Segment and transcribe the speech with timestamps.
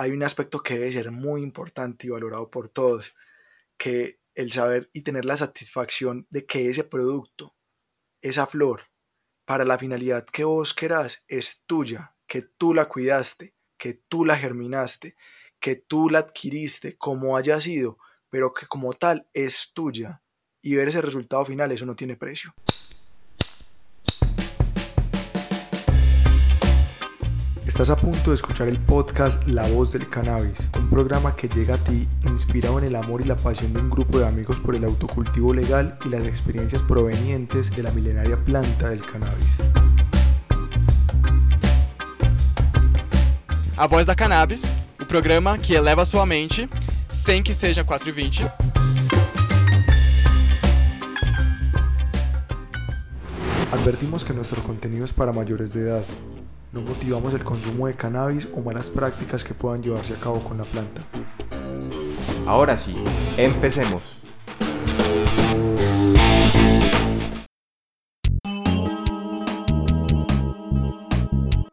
[0.00, 3.14] hay un aspecto que debe ser muy importante y valorado por todos,
[3.76, 7.54] que el saber y tener la satisfacción de que ese producto,
[8.22, 8.84] esa flor,
[9.44, 14.38] para la finalidad que vos querás, es tuya, que tú la cuidaste, que tú la
[14.38, 15.16] germinaste,
[15.60, 17.98] que tú la adquiriste, como haya sido,
[18.30, 20.22] pero que como tal es tuya.
[20.62, 22.54] Y ver ese resultado final, eso no tiene precio.
[27.80, 31.76] Estás a punto de escuchar el podcast La Voz del Cannabis, un programa que llega
[31.76, 34.74] a ti inspirado en el amor y la pasión de un grupo de amigos por
[34.74, 39.56] el autocultivo legal y las experiencias provenientes de la milenaria planta del cannabis.
[43.78, 44.62] A Voz da Cannabis,
[45.00, 46.68] o programa que eleva sua mente
[47.08, 48.46] sem que seja 420.
[53.72, 56.04] Advertimos que nuestro contenido es para mayores de edad.
[56.72, 60.56] No motivamos el consumo de cannabis o malas prácticas que puedan llevarse a cabo con
[60.56, 61.02] la planta.
[62.46, 62.94] Ahora sí,
[63.36, 64.04] empecemos.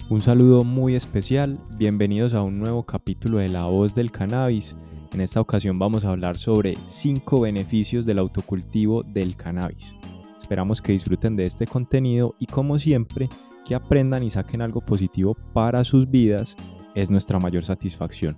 [0.10, 4.76] Un saludo muy especial, bienvenidos a un nuevo capítulo de La Voz del Cannabis.
[5.14, 9.94] En esta ocasión vamos a hablar sobre 5 beneficios del autocultivo del cannabis.
[10.42, 13.30] Esperamos que disfruten de este contenido y como siempre,
[13.68, 16.56] que aprendan y saquen algo positivo para sus vidas
[16.96, 18.38] es nuestra mayor satisfacción.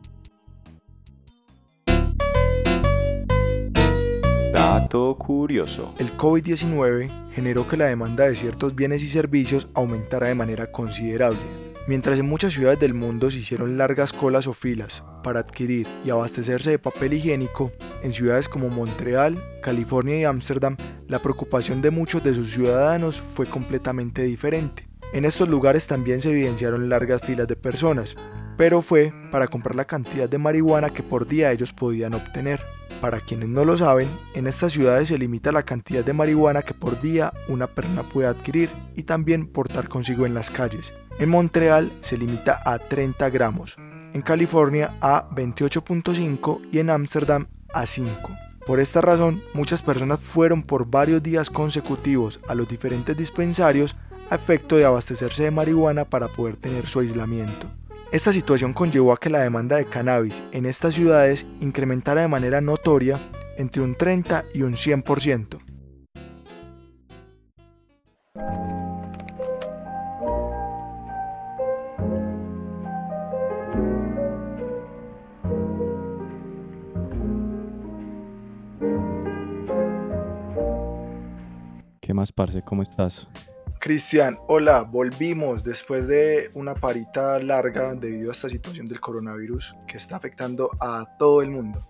[4.52, 5.94] Dato curioso.
[6.00, 11.40] El COVID-19 generó que la demanda de ciertos bienes y servicios aumentara de manera considerable.
[11.88, 16.10] Mientras en muchas ciudades del mundo se hicieron largas colas o filas para adquirir y
[16.10, 17.72] abastecerse de papel higiénico,
[18.04, 20.76] en ciudades como Montreal, California y Ámsterdam,
[21.08, 24.89] la preocupación de muchos de sus ciudadanos fue completamente diferente.
[25.12, 28.16] En estos lugares también se evidenciaron largas filas de personas,
[28.58, 32.60] pero fue para comprar la cantidad de marihuana que por día ellos podían obtener.
[33.02, 36.74] Para quienes no lo saben, en estas ciudades se limita la cantidad de marihuana que
[36.74, 40.94] por día una persona puede adquirir y también portar consigo en las calles.
[41.18, 43.78] En Montreal se limita a 30 gramos,
[44.14, 48.30] en California a 28.5 y en Ámsterdam a 5.
[48.66, 53.96] Por esta razón, muchas personas fueron por varios días consecutivos a los diferentes dispensarios
[54.30, 57.68] a efecto de abastecerse de marihuana para poder tener su aislamiento.
[58.12, 62.60] Esta situación conllevó a que la demanda de cannabis en estas ciudades incrementara de manera
[62.60, 63.20] notoria
[63.58, 65.60] entre un 30 y un 100%.
[82.02, 82.64] ¿Qué más, parce?
[82.64, 83.28] ¿Cómo estás?
[83.80, 89.96] Cristian, hola, volvimos después de una parita larga debido a esta situación del coronavirus que
[89.96, 91.88] está afectando a todo el mundo.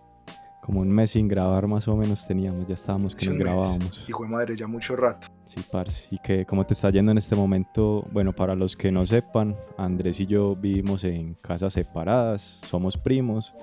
[0.62, 4.08] Como un mes sin grabar más o menos teníamos, ya estábamos que Sí, nos grabábamos.
[4.08, 5.30] Hijo de madre, ya mucho rato.
[5.46, 6.08] Sí, parce.
[6.12, 8.06] ¿Y que cómo te está yendo en este momento?
[8.12, 13.56] Bueno, para los que no sepan, Andrés y yo vivimos en casas separadas, somos primos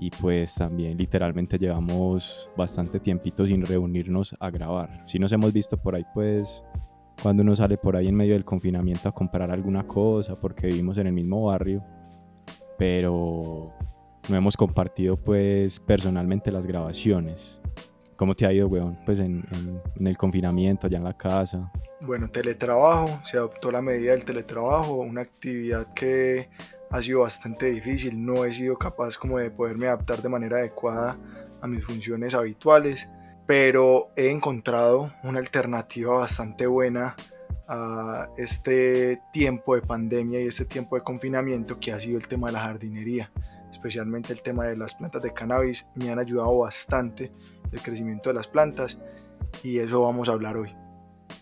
[0.00, 5.04] y pues también literalmente llevamos bastante tiempito sin reunirnos a grabar.
[5.06, 6.64] Si nos hemos visto por ahí, pues
[7.22, 10.98] cuando uno sale por ahí en medio del confinamiento a comprar alguna cosa porque vivimos
[10.98, 11.82] en el mismo barrio,
[12.78, 13.72] pero
[14.28, 17.60] no hemos compartido pues personalmente las grabaciones.
[18.16, 18.98] ¿Cómo te ha ido, weón?
[19.04, 21.70] Pues en, en- en el confinamiento, allá en la casa.
[22.02, 26.48] Bueno, teletrabajo, se adoptó la medida del teletrabajo, una actividad que
[26.90, 31.16] ha sido bastante difícil, no he sido capaz como de poderme adaptar de manera adecuada
[31.60, 33.08] a mis funciones habituales,
[33.52, 37.14] pero he encontrado una alternativa bastante buena
[37.68, 42.46] a este tiempo de pandemia y este tiempo de confinamiento que ha sido el tema
[42.46, 43.30] de la jardinería,
[43.70, 47.30] especialmente el tema de las plantas de cannabis, me han ayudado bastante
[47.70, 48.96] el crecimiento de las plantas
[49.62, 50.74] y eso vamos a hablar hoy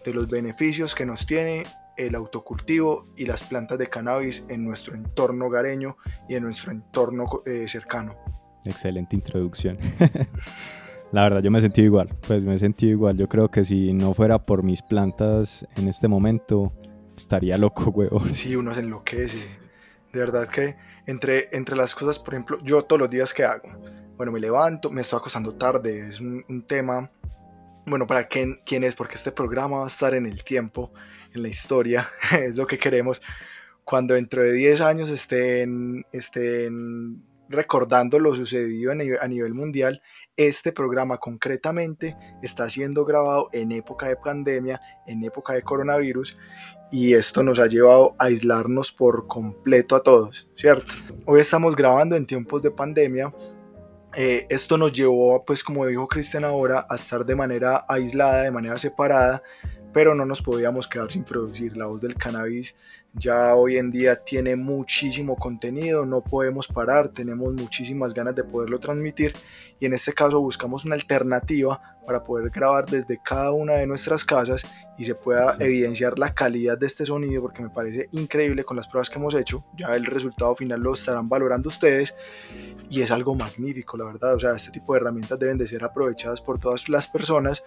[0.04, 1.62] de los beneficios que nos tiene
[1.97, 5.97] el autocultivo y las plantas de cannabis en nuestro entorno hogareño
[6.28, 8.16] y en nuestro entorno eh, cercano.
[8.65, 9.78] Excelente introducción.
[11.12, 12.09] La verdad, yo me sentido igual.
[12.27, 13.16] Pues me he sentido igual.
[13.16, 16.72] Yo creo que si no fuera por mis plantas en este momento,
[17.16, 18.33] estaría loco, huevón.
[18.34, 19.39] Sí, uno se enloquece.
[20.12, 20.77] De verdad que
[21.07, 23.68] entre, entre las cosas, por ejemplo, yo todos los días que hago,
[24.16, 27.10] bueno, me levanto, me estoy acostando tarde, es un, un tema,
[27.86, 30.92] bueno, para quién, quién es, porque este programa va a estar en el tiempo,
[31.33, 33.22] en la historia, es lo que queremos.
[33.84, 40.03] Cuando dentro de 10 años estén, estén recordando lo sucedido a nivel mundial,
[40.48, 46.39] este programa concretamente está siendo grabado en época de pandemia, en época de coronavirus,
[46.91, 50.92] y esto nos ha llevado a aislarnos por completo a todos, ¿cierto?
[51.27, 53.34] Hoy estamos grabando en tiempos de pandemia.
[54.16, 58.51] Eh, esto nos llevó, pues como dijo Cristian ahora, a estar de manera aislada, de
[58.51, 59.43] manera separada,
[59.93, 61.77] pero no nos podíamos quedar sin producir.
[61.77, 62.75] La voz del cannabis
[63.15, 68.78] ya hoy en día tiene muchísimo contenido, no podemos parar, tenemos muchísimas ganas de poderlo
[68.78, 69.34] transmitir
[69.80, 74.24] y en este caso buscamos una alternativa para poder grabar desde cada una de nuestras
[74.24, 74.66] casas
[74.98, 78.86] y se pueda evidenciar la calidad de este sonido porque me parece increíble con las
[78.86, 82.15] pruebas que hemos hecho, ya el resultado final lo estarán valorando ustedes
[82.91, 85.84] y es algo magnífico la verdad, o sea, este tipo de herramientas deben de ser
[85.84, 87.65] aprovechadas por todas las personas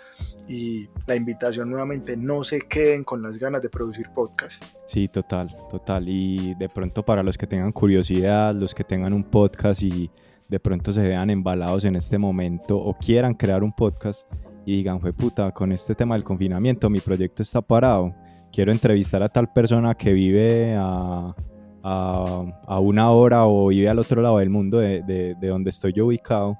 [0.47, 4.63] y la invitación nuevamente, no se queden con las ganas de producir podcast.
[4.85, 6.05] Sí, total, total.
[6.07, 10.11] Y de pronto para los que tengan curiosidad, los que tengan un podcast y
[10.53, 14.31] de pronto se vean embalados en este momento o quieran crear un podcast
[14.67, 18.13] y digan, fue puta, con este tema del confinamiento mi proyecto está parado,
[18.51, 21.33] quiero entrevistar a tal persona que vive a,
[21.81, 25.91] a, una hora o vive al otro lado del mundo de, de, de, donde estoy
[25.91, 26.55] yo ubicado,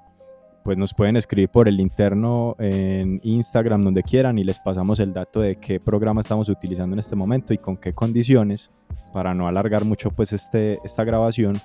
[0.64, 5.14] pues nos pueden escribir por el interno en Instagram, donde quieran, y les pasamos el
[5.14, 8.72] dato de qué programa estamos utilizando en este momento y con qué condiciones,
[9.14, 11.62] para no alargar mucho pues este, esta grabación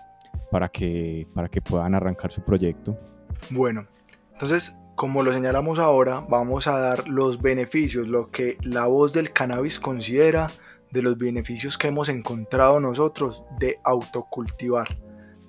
[0.50, 2.96] para que, para que puedan arrancar su proyecto.
[3.50, 3.86] Bueno,
[4.32, 9.32] entonces, como lo señalamos ahora, vamos a dar los beneficios, lo que la voz del
[9.32, 10.50] cannabis considera
[10.90, 14.96] de los beneficios que hemos encontrado nosotros de autocultivar,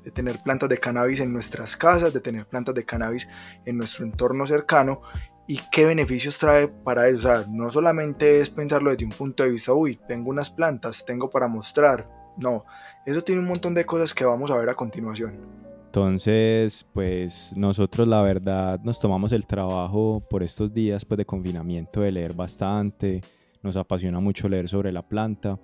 [0.04, 3.30] de tener plantas de cannabis en nuestras casas, de tener plantas de cannabis
[3.66, 5.02] en nuestro entorno cercano
[5.48, 7.18] y qué beneficios trae para eso.
[7.18, 11.04] O sea, no solamente es pensarlo desde un punto de vista, uy, tengo unas plantas,
[11.06, 12.08] tengo para mostrar.
[12.38, 12.66] No,
[13.06, 15.60] eso tiene un montón de cosas que vamos a ver a continuación.
[15.86, 22.02] Entonces, pues nosotros la verdad nos tomamos el trabajo por estos días pues, de confinamiento
[22.02, 23.22] de leer bastante,
[23.64, 25.60] nos apasiona mucho leer sobre la planta.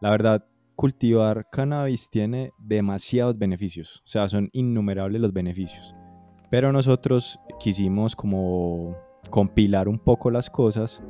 [0.00, 5.94] La verdad, cultivar cannabis tiene demasiados beneficios, o sea, son innumerables los beneficios.
[6.50, 8.96] Pero nosotros quisimos como
[9.28, 11.02] compilar un poco las cosas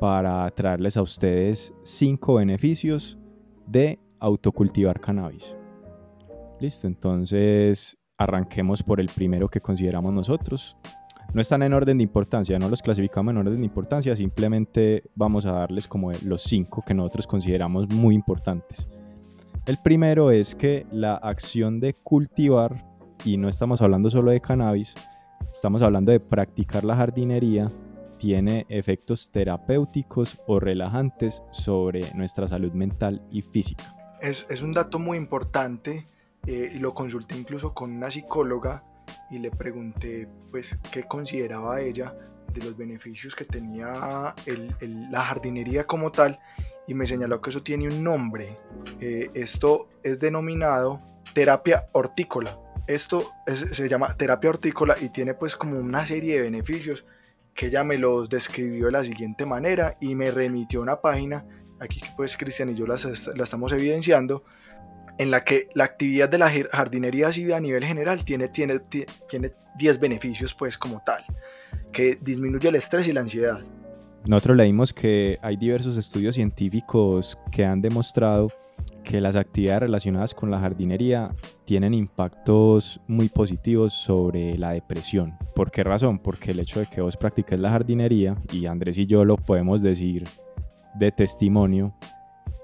[0.00, 3.18] para traerles a ustedes cinco beneficios
[3.66, 5.56] de autocultivar cannabis.
[6.60, 10.76] Listo, entonces arranquemos por el primero que consideramos nosotros.
[11.34, 15.44] No están en orden de importancia, no los clasificamos en orden de importancia, simplemente vamos
[15.44, 18.88] a darles como los cinco que nosotros consideramos muy importantes.
[19.66, 22.86] El primero es que la acción de cultivar,
[23.24, 24.94] y no estamos hablando solo de cannabis,
[25.52, 27.70] estamos hablando de practicar la jardinería,
[28.18, 35.16] tiene efectos terapéuticos o relajantes sobre nuestra salud mental y física es, un dato muy
[35.18, 36.06] importante
[36.46, 38.84] eh, y lo consulté incluso con una psicóloga
[39.30, 42.14] y le pregunté pues qué consideraba ella
[42.52, 46.38] de los beneficios que tenía la jardinería como tal
[46.86, 48.56] y me señaló que eso tiene un nombre.
[49.00, 51.00] Eh, esto es denominado
[51.34, 52.58] terapia hortícola.
[52.86, 57.04] Esto se llama terapia hortícola y tiene pues como una serie de beneficios
[57.54, 61.44] que ella me los describió de la siguiente manera y me remitió una página
[61.80, 62.96] aquí pues Cristian y yo la
[63.44, 64.44] estamos evidenciando,
[65.18, 68.80] en la que la actividad de la jardinería así a nivel general tiene, tiene,
[69.28, 71.24] tiene 10 beneficios pues como tal,
[71.92, 73.60] que disminuye el estrés y la ansiedad.
[74.26, 78.50] Nosotros leímos que hay diversos estudios científicos que han demostrado
[79.04, 81.30] que las actividades relacionadas con la jardinería
[81.64, 85.34] tienen impactos muy positivos sobre la depresión.
[85.54, 86.18] ¿Por qué razón?
[86.18, 89.80] Porque el hecho de que vos practiques la jardinería, y Andrés y yo lo podemos
[89.80, 90.26] decir
[90.98, 91.94] de testimonio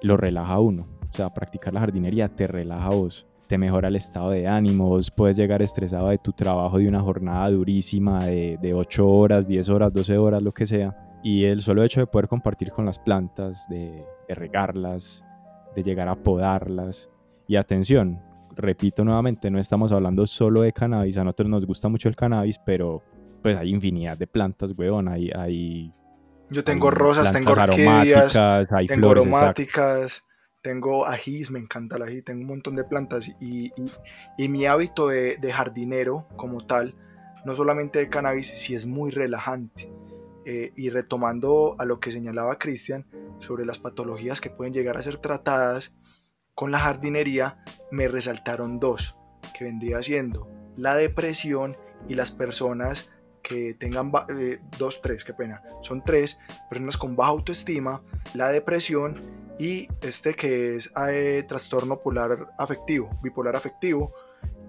[0.03, 0.87] lo relaja uno.
[1.11, 4.89] O sea, practicar la jardinería te relaja a vos, te mejora el estado de ánimo,
[4.89, 9.47] vos puedes llegar estresado de tu trabajo de una jornada durísima de, de 8 horas,
[9.47, 10.97] 10 horas, 12 horas, lo que sea.
[11.23, 15.23] Y el solo hecho de poder compartir con las plantas, de, de regarlas,
[15.77, 17.11] de llegar a podarlas.
[17.47, 18.21] Y atención,
[18.57, 22.59] repito nuevamente, no estamos hablando solo de cannabis, a nosotros nos gusta mucho el cannabis,
[22.65, 23.03] pero
[23.43, 25.93] pues hay infinidad de plantas, weón, hay, hay
[26.53, 28.33] yo tengo rosas, tengo orquídeas,
[28.89, 30.25] tengo aromáticas,
[30.63, 33.73] tengo ajís, me encanta el ají, tengo un montón de plantas y,
[34.39, 36.95] mi hábito de, jardinero como tal,
[37.45, 39.91] no solamente de cannabis, sí es muy relajante.
[40.45, 43.07] Eh, y retomando a lo que señalaba Cristian
[43.39, 45.95] sobre las patologías que pueden llegar a ser tratadas
[46.57, 49.17] con la jardinería, me resaltaron dos,
[49.57, 51.77] que vendría siendo la depresión
[52.09, 53.09] y las personas
[53.43, 58.03] que tengan eh, dos, tres, qué pena, son tres personas con baja autoestima,
[58.35, 59.21] la depresión
[59.59, 64.13] y este que es eh, trastorno polar afectivo, bipolar afectivo,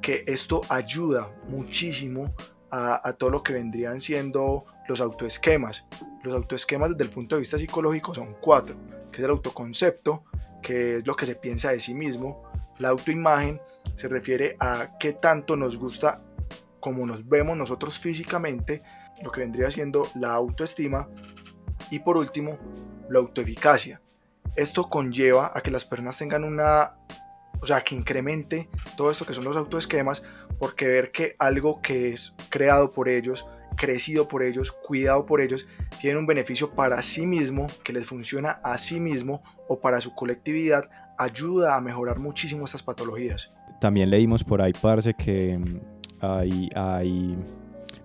[0.02, 2.34] que esto ayuda muchísimo
[2.70, 5.86] a, a todo lo que vendrían siendo los autoesquemas.
[6.24, 8.76] Los autoesquemas desde el punto de vista psicológico son cuatro,
[9.12, 10.26] que es el autoconcepto,
[10.62, 12.44] que es lo que se piensa de sí mismo,
[12.80, 13.62] la autoimagen
[13.96, 16.22] se refiere a qué tanto nos gusta
[16.84, 18.84] como nos vemos nosotros físicamente,
[19.24, 21.08] lo que vendría siendo la autoestima,
[21.90, 22.58] y por último,
[23.10, 24.02] la autoeficacia.
[24.58, 26.96] Esto conlleva a que las personas tengan una,
[27.62, 30.24] o sea, que incremente todo esto que son los autoesquemas,
[30.60, 33.48] porque ver que algo que es creado por ellos,
[33.78, 35.66] crecido por ellos, cuidado por ellos,
[36.02, 40.14] tiene un beneficio para sí mismo, que les funciona a sí mismo o para su
[40.14, 43.54] colectividad, ayuda a mejorar muchísimo estas patologías.
[43.80, 45.58] También leímos por ahí, parce, que
[46.24, 47.36] hay, hay,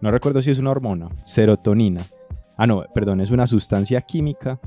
[0.01, 2.07] no recuerdo si es una hormona, serotonina.
[2.57, 4.61] Ah, no, perdón, es una sustancia química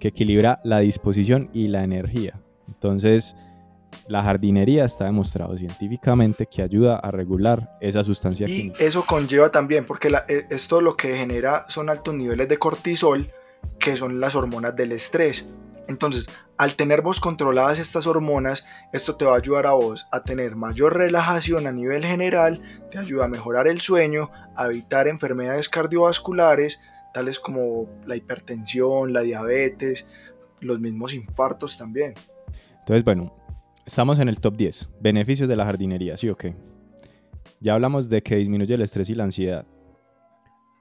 [0.00, 2.40] que equilibra la disposición y la energía.
[2.66, 3.36] Entonces,
[4.08, 8.84] la jardinería está demostrado científicamente que ayuda a regular esa sustancia y química.
[8.84, 13.30] eso conlleva también, porque la, e, esto lo que genera son altos niveles de cortisol,
[13.78, 15.46] que son las hormonas del estrés.
[15.88, 20.22] Entonces, al tener vos controladas estas hormonas, esto te va a ayudar a vos a
[20.22, 25.68] tener mayor relajación a nivel general, te ayuda a mejorar el sueño, a evitar enfermedades
[25.68, 26.80] cardiovasculares,
[27.12, 30.06] tales como la hipertensión, la diabetes,
[30.60, 32.14] los mismos infartos también.
[32.80, 33.34] Entonces, bueno,
[33.84, 34.90] estamos en el top 10.
[35.00, 36.54] Beneficios de la jardinería, ¿sí o qué?
[37.60, 39.66] Ya hablamos de que disminuye el estrés y la ansiedad.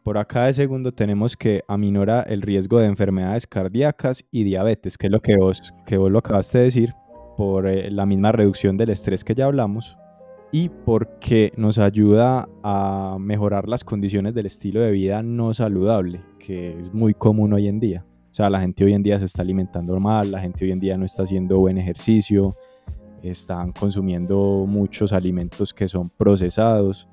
[0.06, 5.08] Por acá de segundo tenemos que aminora el riesgo de enfermedades cardíacas y diabetes, que
[5.08, 6.94] es lo que vos, que vos lo acabaste de decir,
[7.36, 9.98] por eh, la misma reducción del estrés que ya hablamos
[10.52, 16.78] y porque nos ayuda a mejorar las condiciones del estilo de vida no saludable, que
[16.78, 18.06] es muy común hoy en día.
[18.30, 20.80] O sea, la gente hoy en día se está alimentando mal, la gente hoy en
[20.80, 22.56] día no está haciendo buen ejercicio,
[23.24, 27.10] están consumiendo muchos alimentos que son procesados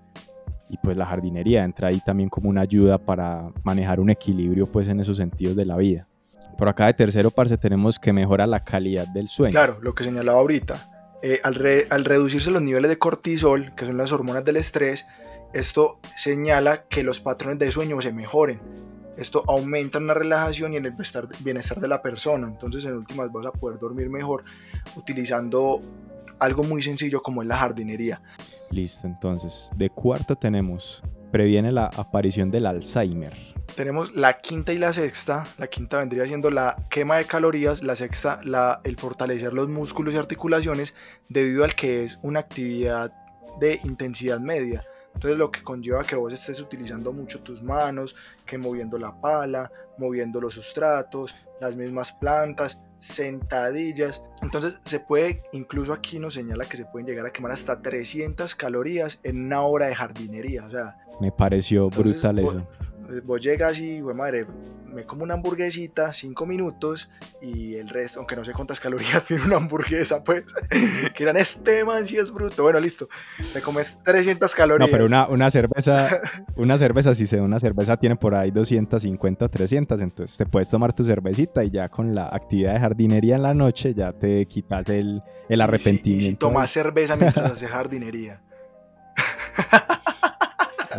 [0.73, 4.89] y pues la jardinería entra ahí también como una ayuda para manejar un equilibrio pues
[4.89, 6.09] en esos sentidos de la vida.
[6.57, 9.53] Por acá de tercero, parce, tenemos que mejora la calidad del sueño.
[9.53, 11.19] Claro, lo que señalaba ahorita.
[11.23, 15.07] Eh, al, re, al reducirse los niveles de cortisol, que son las hormonas del estrés,
[15.53, 18.59] esto señala que los patrones de sueño se mejoren.
[19.19, 20.91] Esto aumenta la relajación y el
[21.41, 22.49] bienestar de la persona.
[22.49, 24.43] Entonces, en últimas, vas a poder dormir mejor
[24.97, 25.83] utilizando
[26.43, 28.21] algo muy sencillo como es la jardinería.
[28.71, 33.33] Listo, entonces, de cuarto tenemos, previene la aparición del Alzheimer.
[33.77, 35.45] Tenemos la quinta y la sexta.
[35.57, 40.15] La quinta vendría siendo la quema de calorías, la sexta la, el fortalecer los músculos
[40.15, 40.95] y articulaciones
[41.29, 43.13] debido al que es una actividad
[43.61, 44.85] de intensidad media.
[45.15, 49.71] Entonces lo que conlleva que vos estés utilizando mucho tus manos, que moviendo la pala,
[49.99, 54.23] moviendo los sustratos, las mismas plantas, sentadillas.
[54.41, 58.55] Entonces se puede, incluso aquí nos señala que se pueden llegar a quemar hasta 300
[58.55, 60.65] calorías en una hora de jardinería.
[60.67, 62.53] O sea, Me pareció entonces, brutal eso.
[62.55, 62.63] vos
[63.41, 64.47] llegas y, güey, madre,
[64.93, 67.09] me como una hamburguesita, 5 minutos
[67.41, 70.45] y el resto, aunque no sé cuántas calorías tiene una hamburguesa, pues,
[71.17, 72.63] que eran este man si es bruto.
[72.63, 73.09] Bueno, listo,
[73.55, 74.87] te comes 300 calorías.
[74.89, 76.21] No, pero una, una cerveza,
[76.57, 80.93] una cerveza, si se una cerveza tiene por ahí 250, 300, entonces te puedes tomar
[80.93, 84.87] tu cervecita y ya con la actividad de jardinería en la noche ya te quitas
[84.91, 86.27] el, el Y si- arrepentimiento.
[86.27, 88.43] Y si, tomas cerveza mientras haces jardinería.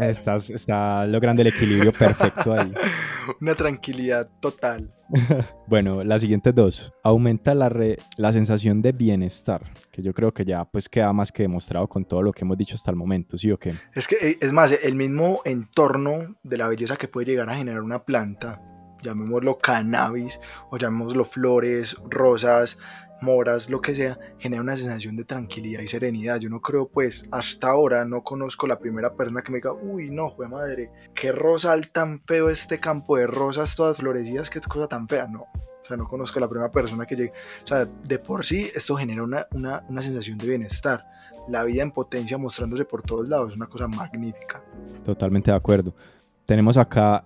[0.02, 2.74] Estás, está logrando el equilibrio perfecto ahí.
[3.42, 4.94] Una tranquilidad total.
[5.68, 6.94] Bueno, las siguientes dos.
[7.04, 11.32] Aumenta la, re- la sensación de bienestar, que yo creo que ya pues queda más
[11.32, 13.74] que demostrado con todo lo que hemos dicho hasta el momento, ¿sí o qué?
[13.94, 17.56] Es que, eh, es más, el mismo entorno de la belleza que puede llegar a
[17.56, 18.62] generar una planta,
[19.04, 22.78] llamémoslo cannabis o llamémoslo flores, rosas,
[23.24, 26.40] moras, lo que sea, genera una sensación de tranquilidad y serenidad.
[26.40, 30.12] Yo no creo, pues, hasta ahora no conozco la primera persona que me diga, uy,
[30.12, 34.88] no, jue madre, qué rosal tan feo este campo de rosas todas florecidas, qué cosa
[34.88, 35.26] tan fea.
[35.28, 35.48] No,
[35.84, 37.34] o sea, no conozco la primera persona que llegue.
[37.64, 41.06] O sea, de por sí esto genera una, una, una sensación de bienestar.
[41.50, 44.62] La vida en potencia mostrándose por todos lados, es una cosa magnífica.
[45.04, 45.94] Totalmente de acuerdo.
[46.46, 47.26] Tenemos acá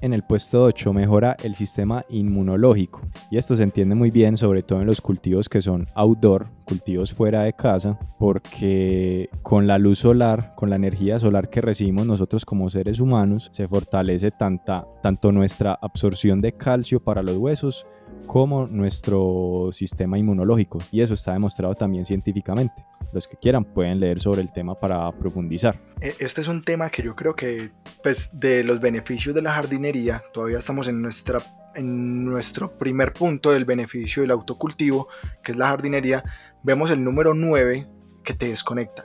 [0.00, 3.02] en el puesto 8, mejora el sistema inmunológico.
[3.30, 7.12] Y esto se entiende muy bien, sobre todo en los cultivos que son outdoor, cultivos
[7.12, 12.44] fuera de casa, porque con la luz solar, con la energía solar que recibimos nosotros
[12.44, 17.86] como seres humanos, se fortalece tanta, tanto nuestra absorción de calcio para los huesos
[18.32, 20.78] como nuestro sistema inmunológico.
[20.92, 22.84] Y eso está demostrado también científicamente.
[23.12, 25.80] Los que quieran pueden leer sobre el tema para profundizar.
[26.00, 27.70] E- Este es un tema que yo creo que,
[28.04, 31.42] pues, de los beneficios de la jardinería, todavía estamos en, nuestra,
[31.74, 35.08] en nuestro primer punto del beneficio del autocultivo,
[35.42, 36.22] que es la jardinería.
[36.62, 37.88] Vemos el número 9
[38.22, 39.04] que te desconecta.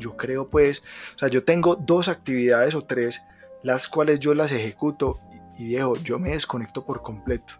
[0.00, 0.82] yo creo pues,
[1.14, 3.22] o sea, yo tengo dos actividades o tres,
[3.62, 5.20] las cuales yo las ejecuto
[5.58, 7.54] y viejo, yo me desconecto por completo.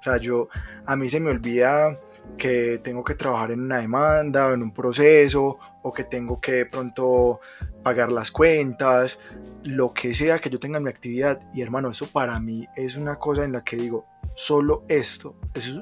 [0.00, 0.48] O sea, yo,
[0.86, 1.98] a mí se me olvida
[2.38, 6.66] que tengo que trabajar en una demanda, o en un proceso, o que tengo que
[6.66, 7.40] pronto
[7.82, 9.18] pagar las cuentas,
[9.64, 11.40] lo que sea que yo tenga en mi actividad.
[11.54, 15.74] Y hermano, eso para mí es una cosa en la que digo, solo esto es,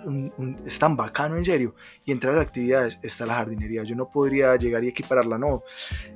[0.66, 1.75] es tan bacano en serio.
[2.04, 3.84] Y entre las actividades está la jardinería.
[3.84, 5.62] Yo no podría llegar y equipararla, no.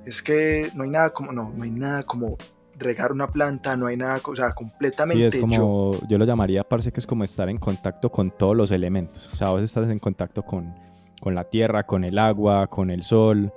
[0.05, 2.37] Es que no hay nada como, no, no hay nada como
[2.77, 5.31] regar una planta, no hay nada, o sea, completamente.
[5.31, 8.57] Sí, es como, yo, lo llamaría, parece que es como estar en contacto con todos
[8.57, 9.31] los elementos.
[9.33, 10.75] O sea, vos estás en contacto con,
[11.21, 13.53] con la tierra, con el agua, con el sol.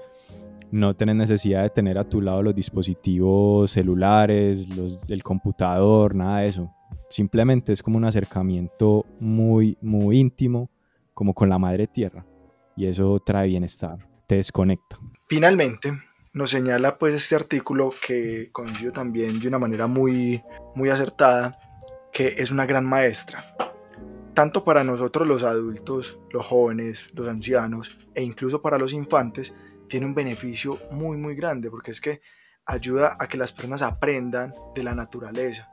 [0.71, 6.39] No tenés necesidad de tener a tu lado los dispositivos celulares, los, el computador, nada
[6.39, 6.71] de eso.
[7.09, 10.69] Simplemente es como un acercamiento muy, muy íntimo,
[11.13, 12.25] como con la madre tierra.
[12.75, 14.99] Y eso trae bienestar, te desconecta.
[15.27, 15.93] Finalmente,
[16.35, 20.43] nos señala pues este artículo que coincido también de una manera muy,
[20.75, 21.57] muy acertada,
[22.11, 23.55] que es una gran maestra,
[24.33, 29.55] tanto para nosotros los adultos, los jóvenes, los ancianos e incluso para los infantes,
[29.87, 32.21] tiene un beneficio muy muy grande porque es que
[32.65, 35.69] ayuda a que las personas aprendan de la naturaleza,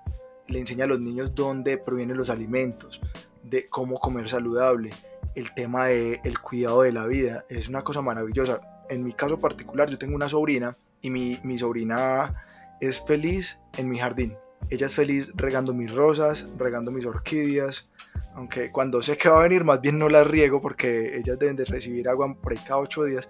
[0.46, 3.00] le enseña a los niños dónde provienen los alimentos,
[3.42, 4.90] de cómo comer saludable,
[5.34, 8.60] el tema del el cuidado de la vida, es una cosa maravillosa
[8.92, 12.34] en mi caso particular, yo tengo una sobrina y mi, mi sobrina
[12.80, 14.36] es feliz en mi jardín.
[14.70, 17.88] Ella es feliz regando mis rosas, regando mis orquídeas,
[18.34, 21.56] aunque cuando sé que va a venir más bien no las riego porque ellas deben
[21.56, 23.28] de recibir agua por ahí cada ocho días.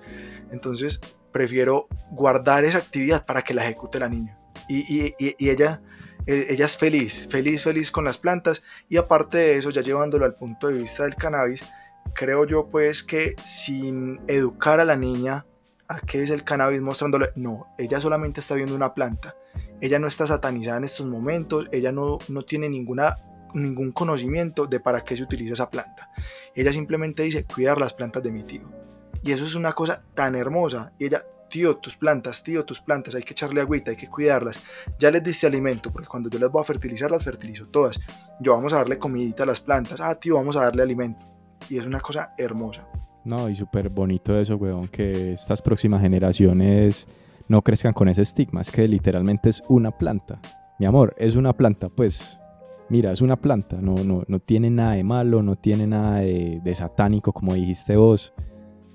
[0.50, 1.00] Entonces
[1.32, 4.38] prefiero guardar esa actividad para que la ejecute la niña.
[4.68, 5.80] Y, y, y, ella,
[6.26, 8.62] e, ella es feliz, feliz, feliz con las plantas.
[8.88, 11.64] Y aparte de eso, ya llevándolo al punto de vista del cannabis,
[12.14, 15.46] creo yo pues que sin educar a la niña
[15.96, 19.34] a qué es el cannabis mostrándole, no, ella solamente está viendo una planta,
[19.80, 23.16] ella no está satanizada en estos momentos, ella no, no tiene ninguna,
[23.54, 26.10] ningún conocimiento de para qué se utiliza esa planta,
[26.54, 28.62] ella simplemente dice cuidar las plantas de mi tío.
[29.24, 30.90] Y eso es una cosa tan hermosa.
[30.98, 34.60] Y ella, tío, tus plantas, tío, tus plantas, hay que echarle agüita, hay que cuidarlas.
[34.98, 38.00] Ya les diste alimento, porque cuando yo las voy a fertilizar, las fertilizo todas.
[38.40, 40.00] Yo vamos a darle comidita a las plantas.
[40.00, 41.24] Ah, tío, vamos a darle alimento
[41.68, 42.86] y es una cosa hermosa.
[43.24, 47.06] No, y súper bonito eso, weón, que estas próximas generaciones
[47.48, 50.40] no crezcan con ese estigma, es que literalmente es una planta.
[50.78, 52.38] Mi amor, es una planta, pues
[52.88, 56.74] mira, es una planta, no, no, no tiene nada de malo, no tiene nada de,
[56.74, 58.32] satánico como dijiste vos.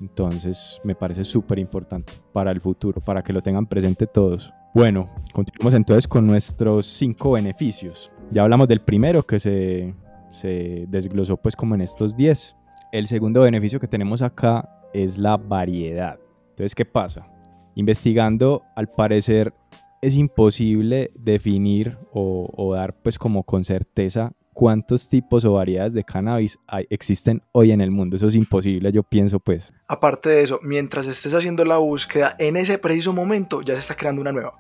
[0.02, 4.54] Entonces me parece súper importante para el futuro, para que lo tengan presente todos.
[4.74, 8.12] Bueno, continuamos entonces con nuestros cinco beneficios.
[8.32, 9.96] Ya hablamos del primero que se,
[10.30, 12.57] se desglosó pues como en estos 10.
[12.91, 16.19] El segundo beneficio que tenemos acá es la variedad.
[16.50, 17.28] Entonces, ¿qué pasa?
[17.76, 19.54] Investigando, al parecer,
[20.02, 26.58] es imposible definir o, dar pues como con certeza cuántos tipos o variedades de cannabis
[26.89, 28.15] existen hoy en el mundo.
[28.15, 29.73] Eso es imposible, yo pienso pues.
[29.88, 33.95] Aparte de eso, mientras estés haciendo la búsqueda, en ese preciso momento ya se está
[33.95, 34.54] creando una nueva.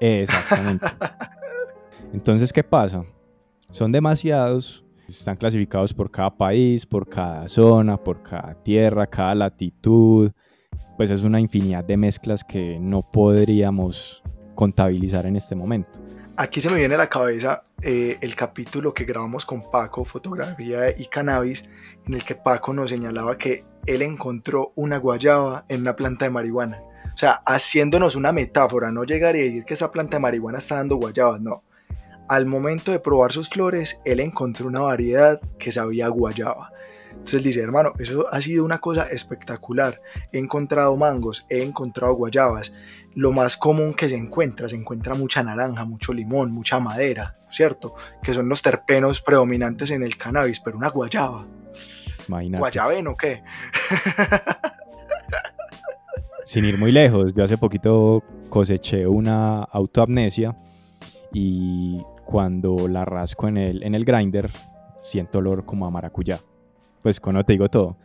[0.00, 0.86] Exactamente.
[2.12, 3.04] Entonces, ¿qué pasa?
[3.70, 10.30] Son demasiados están clasificados por cada país, por cada zona, por cada tierra, cada latitud.
[10.96, 14.22] Pues es una infinidad de mezclas que no podríamos
[14.54, 16.00] contabilizar en este momento.
[16.36, 20.90] Aquí se me viene a la cabeza eh, el capítulo que grabamos con Paco, fotografía
[20.96, 21.64] y cannabis,
[22.06, 26.30] en el que Paco nos señalaba que él encontró una guayaba en una planta de
[26.30, 26.80] marihuana.
[27.12, 30.76] O sea, haciéndonos una metáfora, no llegar y decir que esa planta de marihuana está
[30.76, 31.63] dando guayabas, no
[32.28, 36.70] al momento de probar sus flores, él encontró una variedad que sabía guayaba.
[37.10, 40.00] Entonces dice, hermano, eso ha sido una cosa espectacular.
[40.32, 42.72] He encontrado mangos, he encontrado guayabas.
[43.14, 47.94] Lo más común que se encuentra, se encuentra mucha naranja, mucho limón, mucha madera, ¿cierto?
[48.22, 51.46] Que son los terpenos predominantes en el cannabis, pero una guayaba.
[52.28, 52.58] Imagínate.
[52.58, 53.42] ¿Guayabeno qué?
[56.44, 60.54] Sin ir muy lejos, yo hace poquito coseché una autoamnesia
[61.32, 64.50] y cuando la rasco en el, en el grinder,
[65.00, 66.40] siento olor como a maracuyá.
[67.02, 67.96] Pues cuando te digo todo.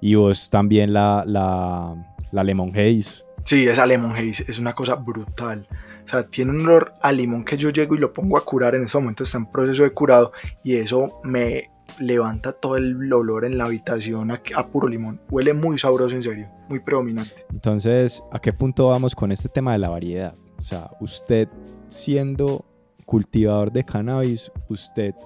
[0.00, 1.94] Y vos también la, la,
[2.32, 3.24] la Lemon Haze.
[3.44, 5.66] Sí, esa Lemon Haze es una cosa brutal.
[6.04, 8.74] O sea, tiene un olor a limón que yo llego y lo pongo a curar
[8.74, 10.32] en ese momento, está en proceso de curado
[10.64, 15.20] y eso me levanta todo el olor en la habitación a, a, puro limón.
[15.30, 17.46] Huele muy sabroso, en serio, muy predominante.
[17.52, 20.34] Entonces, ¿a qué punto vamos con este tema de la variedad?
[20.58, 21.48] O sea, usted
[21.86, 22.64] siendo
[23.10, 25.16] cultivador de cannabis, usted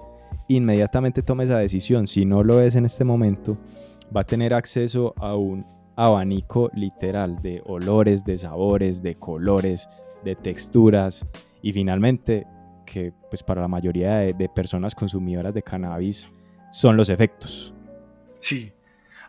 [0.47, 2.07] inmediatamente tome esa decisión.
[2.07, 3.59] Si no lo es en este momento,
[4.15, 5.63] va a tener acceso a un
[5.95, 9.87] abanico literal de olores, de sabores, de colores,
[10.23, 11.27] de texturas
[11.61, 12.47] y finalmente
[12.87, 16.27] que pues para la mayoría de, personas consumidoras de cannabis
[16.71, 17.71] son los efectos.
[18.39, 18.73] Sí,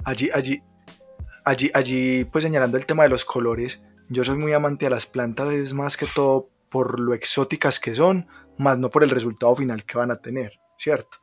[0.02, 0.62] allí, allí,
[1.44, 5.04] allí, allí, pues señalando el tema de los colores, yo soy muy amante a las
[5.04, 8.26] plantas, es más que todo por lo exóticas que son,
[8.58, 11.18] más no por el resultado final que van a tener, ¿cierto?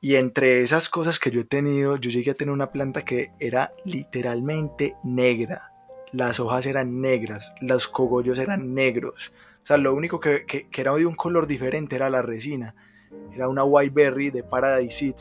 [0.00, 3.32] Y entre esas cosas que yo he tenido, yo llegué a tener una planta que
[3.40, 5.72] era literalmente negra.
[6.12, 9.32] Las hojas eran negras, los cogollos eran negros.
[9.62, 12.74] O sea, lo único que, que, era de un color diferente era la resina.
[13.34, 15.14] Era una white berry de Paradise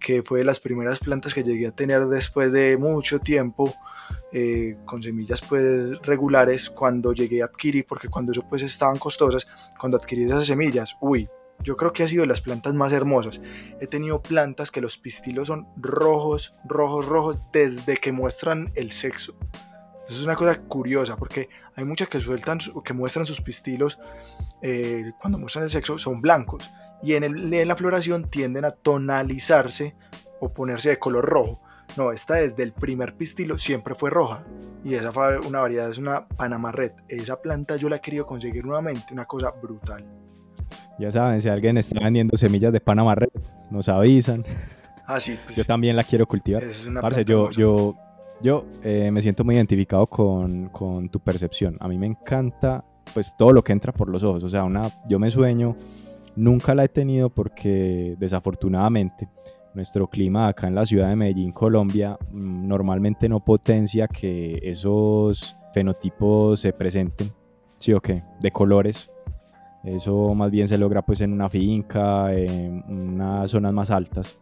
[0.00, 3.74] que fue de las primeras plantas que llegué a tener después de mucho tiempo,
[4.32, 9.46] eh, con semillas pues regulares, cuando llegué a adquirir, porque cuando eso pues estaban costosas,
[9.78, 11.28] cuando adquirí esas semillas, uy,
[11.62, 13.40] yo creo que ha sido de las plantas más hermosas.
[13.80, 19.34] He tenido plantas que los pistilos son rojos, rojos, rojos desde que muestran el sexo.
[20.08, 23.98] Eso es una cosa curiosa porque hay muchas que sueltan, que muestran sus pistilos
[24.62, 26.68] eh, cuando muestran el sexo son blancos
[27.02, 29.94] y en, el, en la floración tienden a tonalizarse
[30.40, 31.60] o ponerse de color rojo.
[31.96, 34.44] No, esta desde el primer pistilo siempre fue roja.
[34.84, 36.92] Y esa fue una variedad, es una Panama Red.
[37.08, 40.04] Esa planta yo la he querido conseguir nuevamente, una cosa brutal.
[40.98, 43.30] Ya saben, si alguien está vendiendo semillas de Panama Red,
[43.70, 44.44] nos avisan.
[45.06, 46.62] Ah, sí, pues, yo también la quiero cultivar.
[46.62, 47.96] Es una Parce, yo, yo,
[48.40, 51.76] yo eh, me siento muy identificado con, con tu percepción.
[51.80, 54.44] A mí me encanta pues todo lo que entra por los ojos.
[54.44, 55.76] O sea, una, yo me sueño,
[56.40, 59.28] nunca la he tenido porque desafortunadamente
[59.74, 65.56] nuestro clima acá en la ciudad de Medellín, Colombia, mm, normalmente no potencia que esos
[65.72, 67.32] fenotipos se presenten,
[67.78, 69.10] sí o qué, de colores.
[69.84, 74.36] Eso más bien se logra pues en una finca, en unas zonas más altas.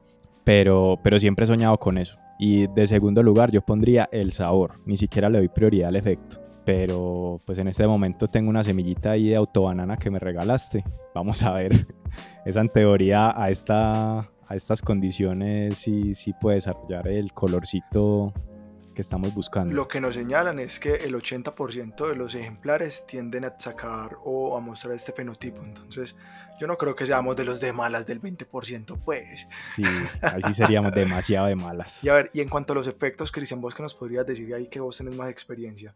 [0.44, 2.18] Pero, pero siempre he soñado con eso.
[2.38, 4.80] Y de segundo lugar yo pondría el sabor.
[4.86, 6.47] Ni siquiera le doy prioridad al efecto.
[6.68, 10.84] Pero pues en este momento tengo una semillita ahí de autobanana que me regalaste.
[11.14, 11.86] Vamos a ver.
[12.44, 18.34] Esa en teoría a, esta, a estas condiciones sí, sí puede desarrollar el colorcito
[18.94, 19.72] que estamos buscando.
[19.72, 24.54] Lo que nos señalan es que el 80% de los ejemplares tienden a sacar o
[24.54, 25.64] a mostrar este fenotipo.
[25.64, 26.18] Entonces,
[26.60, 29.46] yo no creo que seamos de los de malas del 20%, pues.
[29.56, 29.84] Sí,
[30.20, 32.04] ahí sí seríamos demasiado de malas.
[32.04, 34.52] Y a ver, y en cuanto a los efectos, Cristian, vos que nos podrías decir
[34.52, 35.94] ahí que vos tenés más experiencia.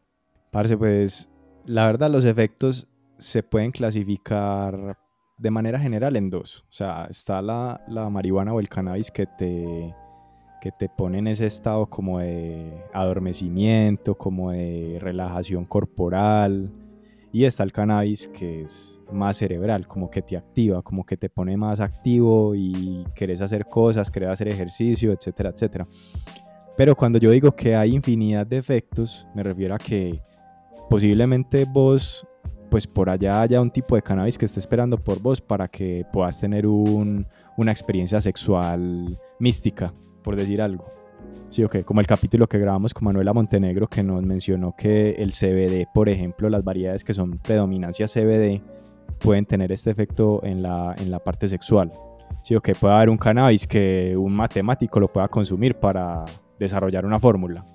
[0.52, 1.30] Parce, pues
[1.64, 2.86] la verdad los efectos
[3.16, 4.98] se pueden clasificar
[5.38, 6.60] de manera general en dos.
[6.68, 9.94] O sea, está la, la marihuana o el cannabis que te,
[10.60, 16.70] que te pone en ese estado como de adormecimiento, como de relajación corporal.
[17.32, 21.30] Y está el cannabis que es más cerebral, como que te activa, como que te
[21.30, 25.86] pone más activo y querés hacer cosas, querés hacer ejercicio, etcétera, etcétera.
[26.76, 30.20] Pero cuando yo digo que hay infinidad de efectos, me refiero a que
[30.88, 32.26] posiblemente vos,
[32.70, 36.04] pues por allá haya un tipo de cannabis que esté esperando por vos para que
[36.12, 39.92] puedas tener un, una experiencia sexual mística,
[40.22, 40.84] por decir algo.
[41.50, 45.32] Sí, ok, como el capítulo que grabamos con Manuela Montenegro que nos mencionó que el
[45.32, 48.62] CBD, por ejemplo, las variedades que son predominancia CBD,
[49.18, 51.92] pueden tener este efecto en la, en la parte sexual.
[52.42, 56.24] Sí, ok, puede haber un cannabis que un matemático lo pueda consumir para
[56.58, 57.66] desarrollar una fórmula.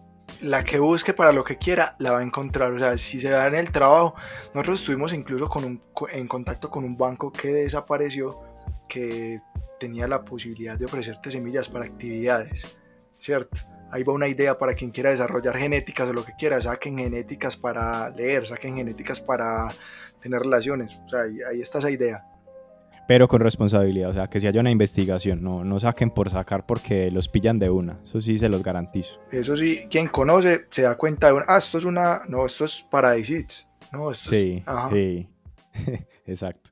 [0.42, 2.72] La que busque para lo que quiera, la va a encontrar.
[2.74, 4.16] O sea, si se da en el trabajo,
[4.54, 8.40] nosotros estuvimos incluso con un, en contacto con un banco que desapareció,
[8.88, 9.42] que
[9.80, 12.66] tenía la posibilidad de ofrecerte semillas para actividades,
[13.18, 13.58] ¿cierto?
[13.92, 17.56] Ahí va una idea para quien quiera desarrollar genéticas o lo que quiera, saquen genéticas
[17.56, 19.70] para leer, saquen genéticas para
[20.22, 22.26] tener relaciones, o sea, ahí, ahí está esa idea.
[23.08, 26.66] Pero con responsabilidad, o sea, que si haya una investigación, no, no saquen por sacar
[26.66, 29.22] porque los pillan de una, eso sí se los garantizo.
[29.32, 32.66] Eso sí, quien conoce se da cuenta de, una, ah, esto es una, no, esto
[32.66, 33.48] es Paradise
[33.94, 34.90] no, esto Sí, es, ajá.
[34.92, 35.30] sí,
[36.26, 36.70] exacto.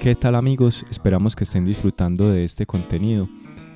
[0.00, 0.86] ¿Qué tal amigos?
[0.90, 3.28] Esperamos que estén disfrutando de este contenido.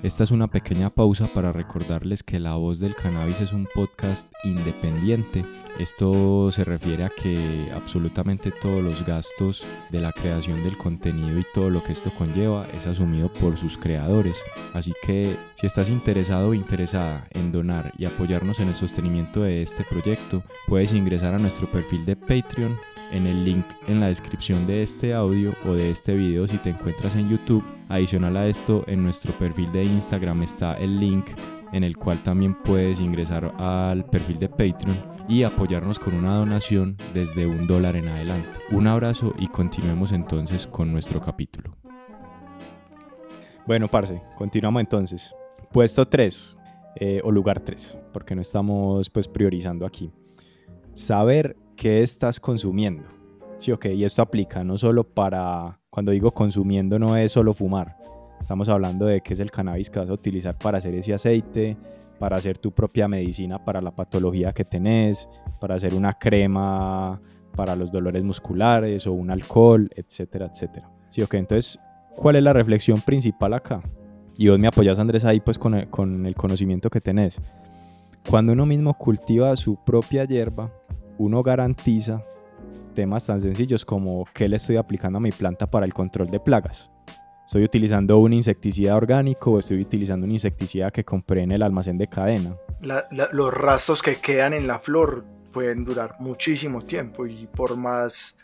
[0.04, 4.30] Esta es una pequeña pausa para recordarles que La Voz del Cannabis es un podcast
[4.44, 5.46] independiente.
[5.78, 11.46] Esto se refiere a que absolutamente todos los gastos de la creación del contenido y
[11.54, 14.36] todo lo que esto conlleva es asumido por sus creadores.
[14.74, 19.62] Así que si estás interesado o interesada en donar y apoyarnos en el sostenimiento de
[19.62, 22.76] este proyecto, puedes ingresar a nuestro perfil de Patreon
[23.12, 26.70] en el link en la descripción de este audio o de este video si te
[26.70, 27.64] encuentras en YouTube.
[27.88, 31.26] Adicional a esto, en nuestro perfil de Instagram está el link
[31.72, 36.96] en el cual también puedes ingresar al perfil de Patreon y apoyarnos con una donación
[37.12, 38.60] desde un dólar en adelante.
[38.70, 41.76] Un abrazo y continuemos entonces con nuestro capítulo.
[43.66, 45.34] Bueno, parce, continuamos entonces.
[45.72, 46.56] Puesto 3,
[46.96, 50.12] eh, o lugar 3, porque no estamos pues priorizando aquí.
[50.92, 53.04] Saber qué estás consumiendo.
[53.58, 57.96] Sí, ok, y esto aplica no solo para, cuando digo consumiendo no es solo fumar,
[58.40, 61.76] estamos hablando de qué es el cannabis que vas a utilizar para hacer ese aceite,
[62.18, 65.28] para hacer tu propia medicina para la patología que tenés,
[65.60, 67.20] para hacer una crema
[67.54, 70.90] para los dolores musculares o un alcohol, etcétera, etcétera.
[71.08, 71.78] Sí, ok, entonces,
[72.16, 73.80] ¿cuál es la reflexión principal acá?
[74.37, 77.40] Y vos me apoyas, Andrés, ahí pues con con el conocimiento que tenés.
[78.28, 80.72] Cuando uno mismo cultiva su propia hierba,
[81.18, 82.22] uno garantiza
[82.94, 86.40] temas tan sencillos como qué le estoy aplicando a mi planta para el control de
[86.40, 86.90] plagas.
[87.44, 91.98] ¿Estoy utilizando un insecticida orgánico o estoy utilizando un insecticida que compré en el almacén
[91.98, 92.57] de cadena?
[93.33, 98.37] los rastros que quedan en la flor pueden durar muchísimo tiempo y por más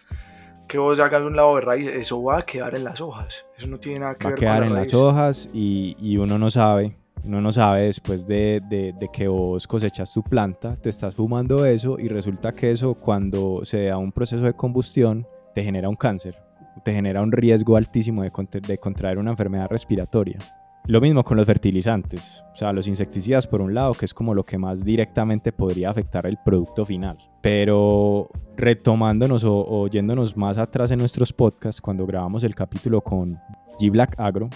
[0.69, 3.45] que vos hagas un lado de raíz, eso va a quedar en las hojas.
[3.59, 6.17] Eso no tiene nada que va ver a quedar con en las hojas y, y,
[6.17, 10.89] uno no sabe, uno no sabe después de, de, que vos cosechas tu planta, te
[10.91, 15.63] estás fumando eso y resulta que eso cuando se da un proceso de combustión te
[15.63, 16.37] genera un cáncer,
[16.85, 20.39] te genera un riesgo altísimo de, contraer una enfermedad respiratoria.
[20.87, 24.35] Lo mismo con los fertilizantes, o sea, los insecticidas por un lado, que es como
[24.35, 27.19] lo que más directamente podría afectar el producto final.
[27.43, 33.39] Pero retomándonos o, o yéndonos más atrás en nuestros podcasts, cuando grabamos el capítulo con
[33.79, 34.49] G Black Agro,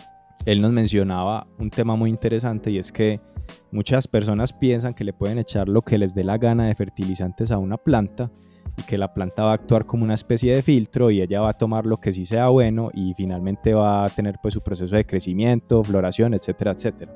[0.44, 3.20] él nos mencionaba un tema muy interesante y es que
[3.70, 7.51] muchas personas piensan que le pueden echar lo que les dé la gana de fertilizantes
[7.51, 8.31] a una planta
[8.77, 11.51] y que la planta va a actuar como una especie de filtro y ella va
[11.51, 14.97] a tomar lo que sí sea bueno y finalmente va a tener pues su proceso
[14.97, 17.14] de crecimiento, floración, etcétera, etcétera.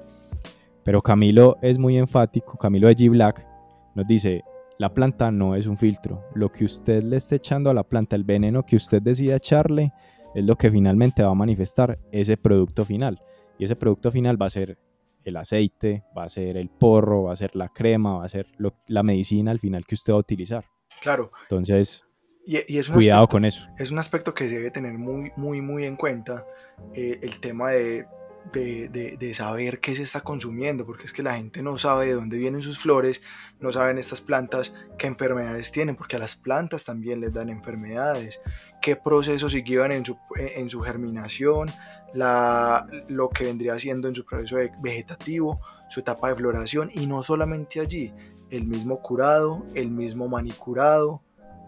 [0.85, 3.47] Pero Camilo es muy enfático, Camilo de G Black
[3.95, 4.45] nos dice,
[4.79, 8.15] la planta no es un filtro, lo que usted le esté echando a la planta,
[8.15, 9.93] el veneno que usted decida echarle,
[10.35, 13.21] es lo que finalmente va a manifestar ese producto final.
[13.59, 14.79] Y ese producto final va a ser
[15.25, 18.47] el aceite, va a ser el porro, va a ser la crema, va a ser
[18.87, 20.65] la medicina al final que usted va a utilizar.
[21.01, 21.31] Claro.
[21.43, 22.05] Entonces,
[22.47, 23.69] y, es cuidado con eso.
[23.79, 26.47] Es un aspecto que se debe tener muy, muy, muy en cuenta,
[26.95, 28.07] eh, el tema de,
[28.53, 32.15] de, de, saber qué se está consumiendo, porque es que la gente no sabe de
[32.15, 33.23] dónde vienen sus flores,
[33.61, 38.41] no saben estas plantas qué enfermedades tienen, porque a las plantas también les dan enfermedades,
[38.81, 41.71] qué procesos siguieron en su, en su germinación,
[42.15, 47.23] la, lo que vendría siendo en su proceso vegetativo, su etapa de floración, y no
[47.23, 48.13] solamente allí,
[48.51, 51.23] el mismo curado, el mismo manicurado,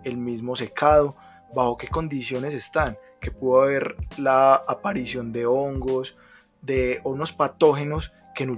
[0.04, 1.16] el mismo secado,
[1.54, 6.16] bajo qué condiciones están, que pudo haber la aparición de hongos,
[6.62, 8.56] de unos patógenos que en,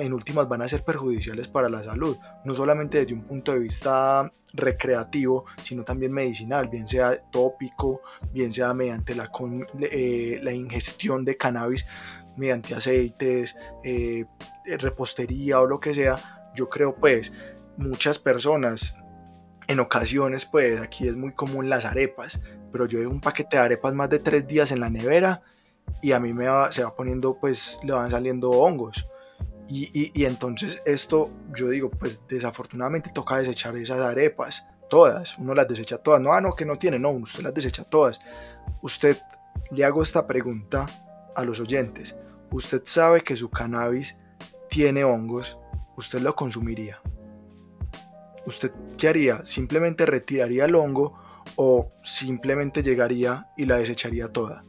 [0.00, 3.58] en últimas van a ser perjudiciales para la salud, no solamente desde un punto de
[3.58, 8.00] vista recreativo, sino también medicinal, bien sea tópico,
[8.32, 9.30] bien sea mediante la,
[9.80, 11.86] eh, la ingestión de cannabis,
[12.36, 14.24] mediante aceites, eh,
[14.64, 17.32] repostería o lo que sea, yo creo pues
[17.76, 18.96] muchas personas
[19.66, 22.40] en ocasiones, pues aquí es muy común las arepas,
[22.72, 25.42] pero yo dejo un paquete de arepas más de tres días en la nevera
[26.02, 29.06] y a mí me se va poniendo, pues le van saliendo hongos.
[29.68, 35.68] Y, y, entonces esto, yo digo, pues desafortunadamente toca desechar esas arepas, todas, uno las
[35.68, 38.18] desecha todas, no, ah, no, que no tiene, no, usted las desecha todas.
[38.80, 39.18] Usted,
[39.70, 40.86] le hago esta pregunta
[41.34, 42.16] a los oyentes,
[42.50, 44.16] usted sabe que su cannabis
[44.70, 45.58] tiene hongos,
[45.96, 46.98] ¿usted lo consumiría?
[48.48, 49.44] ¿usted qué haría?
[49.44, 51.14] ¿Simplemente retiraría el hongo
[51.56, 54.64] o simplemente llegaría y la desecharía toda?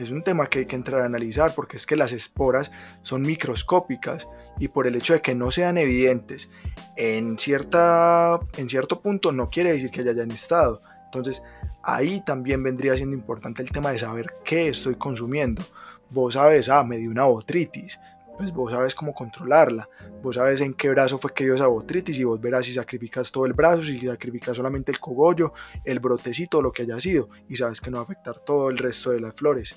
[0.00, 2.70] Es un tema que hay que entrar a analizar porque es que las esporas
[3.02, 4.26] son microscópicas
[4.58, 6.50] y por el hecho de que no sean evidentes
[6.96, 10.80] en, cierta, en cierto punto no quiere decir que hayan estado.
[11.04, 11.42] Entonces
[11.82, 15.62] ahí también vendría siendo importante el tema de saber qué estoy consumiendo.
[16.08, 18.00] Vos sabes, ah, me dio una botritis,
[18.38, 19.86] pues vos sabes cómo controlarla,
[20.22, 23.30] vos sabes en qué brazo fue que dio esa botritis y vos verás si sacrificas
[23.30, 25.52] todo el brazo, si sacrificas solamente el cogollo,
[25.84, 28.78] el brotecito, lo que haya sido, y sabes que no va a afectar todo el
[28.78, 29.76] resto de las flores.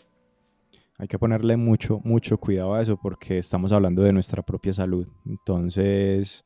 [1.04, 5.06] Hay que ponerle mucho, mucho cuidado a eso porque estamos hablando de nuestra propia salud.
[5.26, 6.46] Entonces,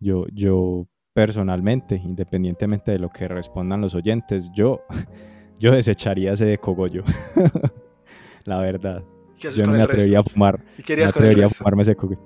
[0.00, 4.80] yo, yo personalmente, independientemente de lo que respondan los oyentes, yo,
[5.60, 7.04] yo desecharía ese cogollo.
[8.44, 9.04] La verdad.
[9.38, 10.58] Yo no me atrevería a fumar.
[10.88, 12.20] Me atrevería a fumarme ese cogollo.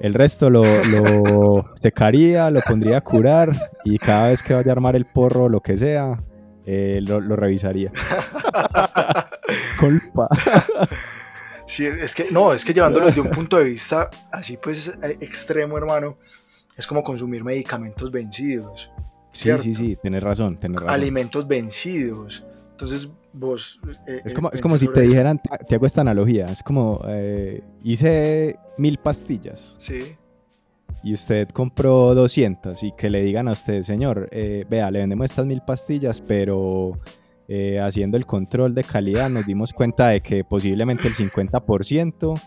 [0.00, 4.72] El resto lo, lo, secaría, lo pondría a curar y cada vez que vaya a
[4.72, 6.18] armar el porro o lo que sea,
[6.66, 7.90] eh, lo, lo, revisaría.
[9.78, 10.28] Culpa.
[11.66, 15.18] Sí, es que, no, es que llevándolo desde un punto de vista así pues eh,
[15.20, 16.18] extremo, hermano,
[16.76, 18.90] es como consumir medicamentos vencidos.
[19.30, 20.90] Sí, sí, sí, tienes razón, razón.
[20.90, 22.44] Alimentos vencidos.
[22.70, 23.80] Entonces, vos...
[24.06, 27.00] eh, Es como, es como si te dijeran, te, te hago esta analogía, es como,
[27.06, 30.16] eh, hice mil pastillas Sí,
[31.04, 35.26] y usted compró 200 y que le digan a usted, señor, eh, vea, le vendemos
[35.26, 36.98] estas mil pastillas, pero
[37.46, 42.40] eh, haciendo el control de calidad nos dimos cuenta de que posiblemente el 50%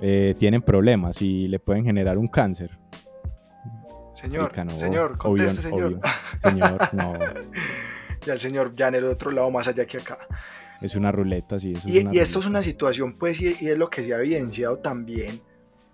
[0.00, 2.78] eh, tienen problemas y le pueden generar un cáncer.
[4.14, 5.84] señor, no, señor, obvio, señor.
[5.84, 6.00] obvio.
[6.42, 7.12] Señor, no,
[8.24, 10.16] ya el señor ya en el otro lado más allá que acá.
[10.80, 11.74] es una ruleta, sí.
[11.76, 14.02] Eso Y, es una y esto es una situación, pues, y, y es lo que
[14.02, 15.42] se ha evidenciado también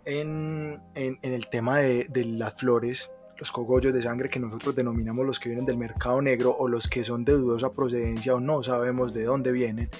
[0.04, 5.40] en, el tema de, de las flores, los cogollos de sangre que nosotros denominamos los
[5.40, 9.12] que vienen del mercado negro o los que son de dudosa procedencia o no sabemos
[9.12, 9.90] de dónde vienen.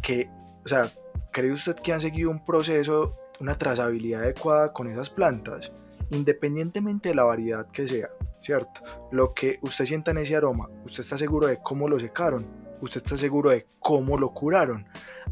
[0.00, 0.28] Que,
[0.64, 0.90] o sea,
[1.32, 5.70] ¿cree usted que han seguido un proceso, una trazabilidad adecuada con esas plantas?
[6.10, 8.08] Independientemente de la variedad que sea,
[8.42, 8.82] ¿cierto?
[9.10, 12.46] Lo que usted sienta en ese aroma, usted está seguro de cómo lo secaron,
[12.80, 14.86] usted está seguro de cómo lo curaron.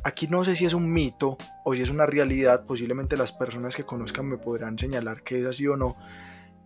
[0.05, 3.75] Aquí no sé si es un mito o si es una realidad, posiblemente las personas
[3.75, 5.97] que conozcan me podrán señalar que es así o no,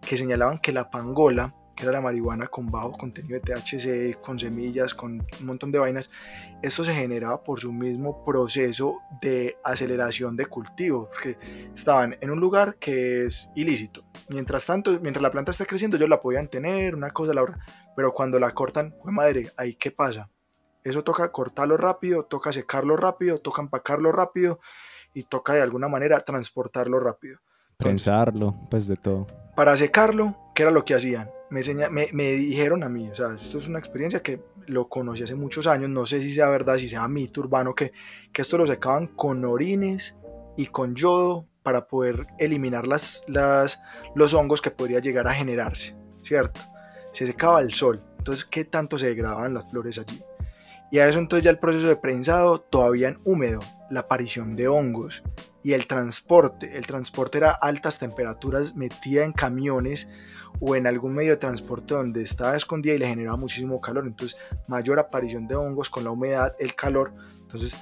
[0.01, 4.39] que señalaban que la pangola, que era la marihuana con bajo contenido de THC, con
[4.39, 6.11] semillas, con un montón de vainas,
[6.61, 11.39] esto se generaba por su mismo proceso de aceleración de cultivo, porque
[11.75, 14.05] estaban en un lugar que es ilícito.
[14.29, 17.59] Mientras tanto, mientras la planta está creciendo, ellos la podían tener, una cosa, la otra,
[17.97, 20.29] pero cuando la cortan, ¡jue madre, ahí qué pasa.
[20.85, 24.61] Eso toca cortarlo rápido, toca secarlo rápido, toca empacarlo rápido
[25.15, 27.39] y toca de alguna manera transportarlo rápido.
[27.77, 29.27] Prensarlo, pues de todo.
[29.57, 31.31] Para secarlo, ¿qué era lo que hacían?
[31.51, 34.89] Me, enseña- me, me dijeron a mí, o sea, esto es una experiencia que lo
[34.89, 37.93] conocí hace muchos años, no sé si sea verdad, si sea mito urbano, que,
[38.33, 40.15] que esto lo secaban con orines
[40.57, 43.83] y con yodo para poder eliminar las, las,
[44.15, 46.61] los hongos que podría llegar a generarse, ¿cierto?
[47.13, 50.23] Se secaba al sol, entonces, ¿qué tanto se degradaban las flores allí?
[50.91, 54.69] Y a eso entonces ya el proceso de prensado todavía en húmedo, la aparición de
[54.69, 55.23] hongos
[55.63, 56.77] y el transporte.
[56.77, 60.09] El transporte era altas temperaturas metida en camiones
[60.59, 64.07] o en algún medio de transporte donde estaba escondida y le generaba muchísimo calor.
[64.07, 67.13] Entonces mayor aparición de hongos con la humedad, el calor.
[67.43, 67.79] Entonces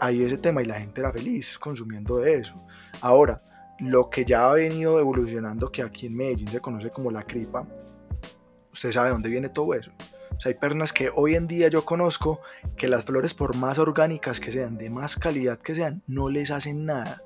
[0.00, 2.60] ahí ese tema y la gente era feliz consumiendo de eso.
[3.00, 3.40] Ahora,
[3.78, 7.66] lo que ya ha venido evolucionando, que aquí en Medellín se conoce como la cripa,
[8.72, 9.92] usted sabe dónde viene todo eso.
[10.38, 12.40] O sea, hay personas que hoy en día yo conozco
[12.76, 16.52] que las flores, por más orgánicas que sean, de más calidad que sean, no les
[16.52, 17.20] hacen nada.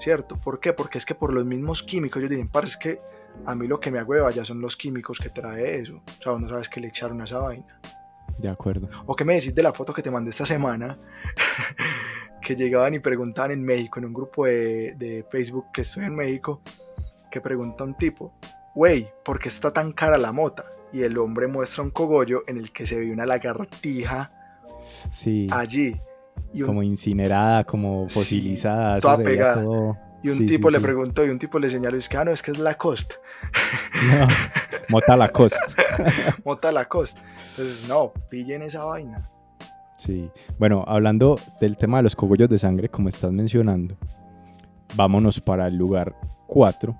[0.00, 0.36] ¿Cierto?
[0.40, 0.72] ¿Por qué?
[0.72, 2.98] Porque es que por los mismos químicos, ellos dicen, parece que
[3.46, 6.02] a mí lo que me agüeva ya son los químicos que trae eso.
[6.18, 7.80] O sea, vos no sabes que le echaron a esa vaina.
[8.36, 8.88] De acuerdo.
[9.06, 10.98] ¿O qué me decís de la foto que te mandé esta semana?
[12.42, 16.16] que llegaban y preguntaban en México, en un grupo de, de Facebook que estoy en
[16.16, 16.62] México,
[17.30, 18.34] que pregunta un tipo,
[18.74, 20.64] wey, ¿por qué está tan cara la mota?
[20.94, 24.30] Y el hombre muestra un cogollo en el que se ve una lagartija
[25.10, 25.48] Sí.
[25.50, 26.00] allí.
[26.52, 29.62] Y un, como incinerada, como Sí, fosilizada, toda se veía pegada.
[29.64, 30.84] todo- y un sí, tipo sí, le sí.
[30.84, 33.16] preguntó y un tipo le señaló, es que, ah, no, es que es Lacoste,
[34.08, 34.26] No,
[34.88, 35.58] Mota Lacoste.
[36.44, 37.20] mota Lacoste.
[37.50, 39.28] Entonces, no, pillen esa vaina.
[39.98, 40.30] Sí.
[40.58, 43.96] Bueno, hablando del tema de los cogollos de sangre, como estás mencionando,
[44.94, 46.14] vámonos para el lugar
[46.46, 46.96] 4,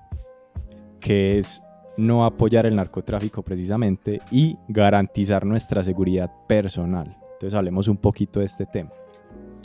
[0.99, 1.61] que es
[1.97, 7.17] no apoyar el narcotráfico precisamente y garantizar nuestra seguridad personal.
[7.33, 8.91] Entonces hablemos un poquito de este tema.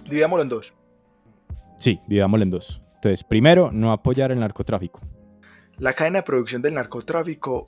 [0.05, 0.75] Dividámoslo en dos.
[1.77, 2.83] Sí, digámoslo en dos.
[2.97, 5.01] Entonces, primero, no apoyar el narcotráfico.
[5.79, 7.65] La cadena de producción del narcotráfico,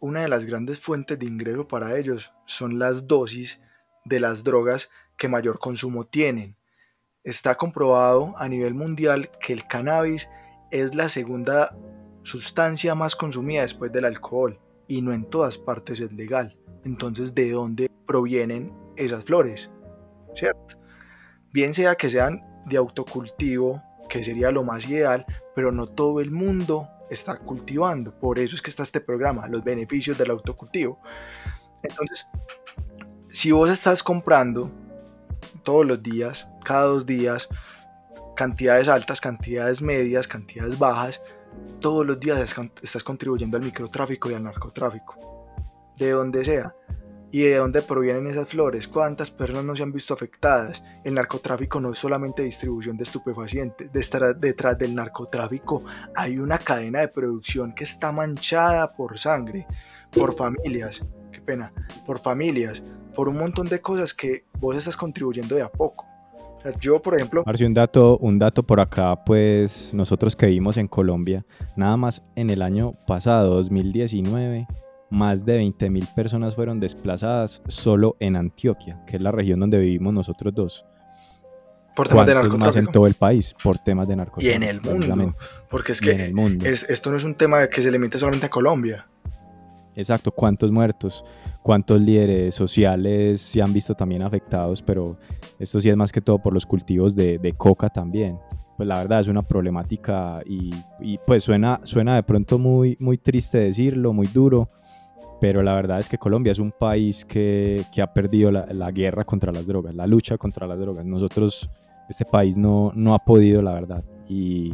[0.00, 3.60] una de las grandes fuentes de ingreso para ellos son las dosis
[4.04, 6.56] de las drogas que mayor consumo tienen.
[7.22, 10.28] Está comprobado a nivel mundial que el cannabis
[10.72, 11.76] es la segunda
[12.22, 14.58] sustancia más consumida después del alcohol
[14.88, 16.56] y no en todas partes es legal.
[16.84, 19.70] Entonces, ¿de dónde provienen esas flores?
[20.34, 20.76] ¿Cierto?
[21.52, 26.30] Bien sea que sean de autocultivo, que sería lo más ideal, pero no todo el
[26.30, 28.12] mundo está cultivando.
[28.18, 30.98] Por eso es que está este programa, los beneficios del autocultivo.
[31.82, 32.26] Entonces,
[33.30, 34.70] si vos estás comprando
[35.62, 37.48] todos los días, cada dos días,
[38.36, 41.20] cantidades altas, cantidades medias, cantidades bajas,
[41.80, 45.48] todos los días es- estás contribuyendo al microtráfico y al narcotráfico,
[45.96, 46.74] de donde sea.
[47.34, 48.86] ¿Y de dónde provienen esas flores?
[48.86, 50.84] ¿Cuántas personas no se han visto afectadas?
[51.02, 53.90] El narcotráfico no es solamente distribución de estupefacientes.
[53.90, 55.82] Detrás del narcotráfico
[56.14, 59.66] hay una cadena de producción que está manchada por sangre,
[60.12, 61.72] por familias, qué pena,
[62.04, 62.82] por familias,
[63.14, 66.06] por un montón de cosas que vos estás contribuyendo de a poco.
[66.64, 70.46] O sea, yo, por ejemplo, Marcio, un dato, un dato por acá, pues nosotros que
[70.46, 71.44] vivimos en Colombia,
[71.76, 74.68] nada más en el año pasado, 2019,
[75.10, 80.14] más de 20.000 personas fueron desplazadas solo en Antioquia, que es la región donde vivimos
[80.14, 80.86] nosotros dos.
[81.96, 82.92] Por temas de ¿Cuántos más en narcotráfico.
[82.92, 84.56] todo el país por temas de Y narcotráfico.
[84.56, 85.36] en el mundo.
[85.68, 86.64] Porque es Y que en el mundo.
[86.66, 89.06] es- esto no es un tema que se limite solamente a Colombia.
[89.94, 91.24] Exacto, cuántos muertos,
[91.62, 95.18] cuántos líderes sociales se han visto también afectados, pero
[95.58, 98.38] esto sí es más que todo por los cultivos de, de coca también.
[98.76, 103.18] Pues la verdad es una problemática y, y, pues suena, suena de pronto muy, muy
[103.18, 104.68] triste decirlo, muy duro,
[105.40, 108.90] pero la verdad es que Colombia es un país que, que ha perdido la, la
[108.90, 111.04] guerra contra las drogas, la lucha contra las drogas.
[111.04, 111.68] Nosotros,
[112.08, 114.72] este país no, no ha podido, la verdad, y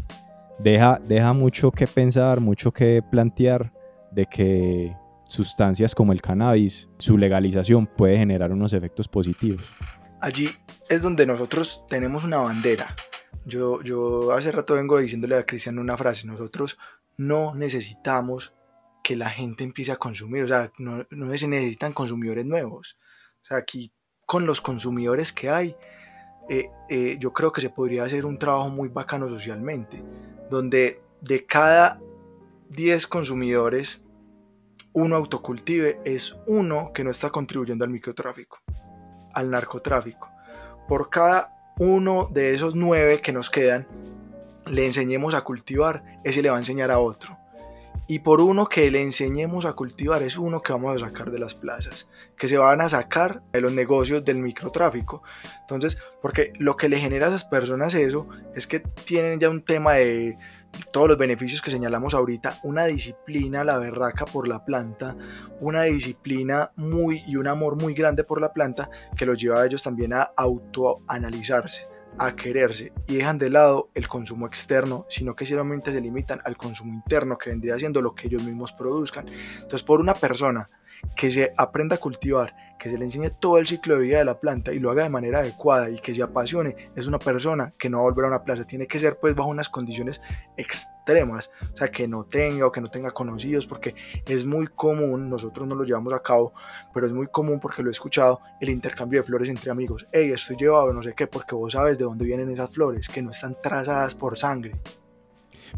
[0.61, 3.73] deja, deja mucho que pensar, mucho que plantear
[4.11, 4.97] de que
[5.29, 9.71] sustancias como el cannabis, su legalización puede generar unos efectos positivos.
[10.21, 10.49] Allí
[10.89, 12.97] es donde nosotros tenemos una bandera.
[13.45, 16.77] Yo, yo hace rato vengo diciéndole a Cristian una frase, nosotros
[17.17, 18.53] no necesitamos
[19.03, 21.07] que la gente empiece a consumir, o sea, no,
[21.37, 22.99] se necesitan consumidores nuevos.
[23.43, 23.93] O sea, aquí
[24.27, 25.77] con los consumidores que hay,
[26.49, 30.03] eh, eh, yo creo que se podría hacer un trabajo muy bacano socialmente,
[30.51, 32.01] donde de cada
[32.71, 34.03] 10 consumidores,
[34.93, 38.59] uno autocultive es uno que no está contribuyendo al microtráfico,
[39.33, 40.31] al narcotráfico.
[40.89, 43.87] Por cada uno de esos nueve que nos quedan,
[44.67, 47.37] le enseñemos a cultivar, ese le va a enseñar a otro.
[48.11, 51.39] Y por uno que le enseñemos a cultivar es uno que vamos a sacar de
[51.39, 52.09] las plazas,
[52.39, 55.23] que se van a sacar de los negocios del microtráfico.
[55.61, 59.61] Entonces, porque lo que le genera a esas personas eso es que tienen ya un
[59.61, 60.39] tema de
[60.93, 65.17] todos los beneficios que señalamos ahorita, una disciplina, la berraca por la planta,
[65.61, 69.67] una disciplina muy y un amor muy grande por la planta que los lleva a
[69.67, 71.87] ellos también a autoanalizarse,
[72.19, 76.57] a quererse y dejan de lado el consumo externo, sino que solamente se limitan al
[76.57, 79.29] consumo interno que vendría siendo lo que ellos mismos produzcan.
[79.29, 80.71] Entonces, por una persona
[81.17, 84.25] que se aprenda a cultivar, que se le enseñe todo el ciclo de vida de
[84.25, 87.75] la planta y lo haga de manera adecuada y que se apasione, es una persona
[87.77, 90.21] que no va a volver a una plaza, tiene que ser pues bajo unas condiciones
[90.57, 93.95] extremas, o sea, que no tenga o que no tenga conocidos, porque
[94.27, 96.53] es muy común, nosotros no lo llevamos a cabo,
[96.95, 100.31] pero es muy común porque lo he escuchado, el intercambio de flores entre amigos, hey,
[100.33, 103.33] estoy llevado no sé qué, porque vos sabes de dónde vienen esas flores, que no
[103.33, 104.73] están trazadas por sangre.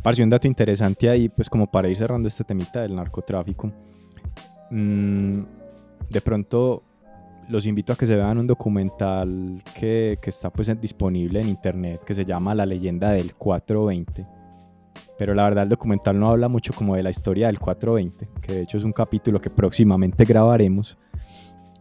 [0.03, 3.73] Parce, un dato interesante ahí, pues como para ir cerrando este temita del narcotráfico.
[4.71, 5.43] Mm,
[6.09, 6.83] de pronto
[7.49, 12.15] los invito a que se vean un documental que, está pues disponible en internet que
[12.15, 14.27] se llama La leyenda del 420.
[15.19, 18.53] Pero la verdad el documental no habla mucho como de la historia del 420, que
[18.55, 20.97] de hecho es un capítulo que próximamente grabaremos,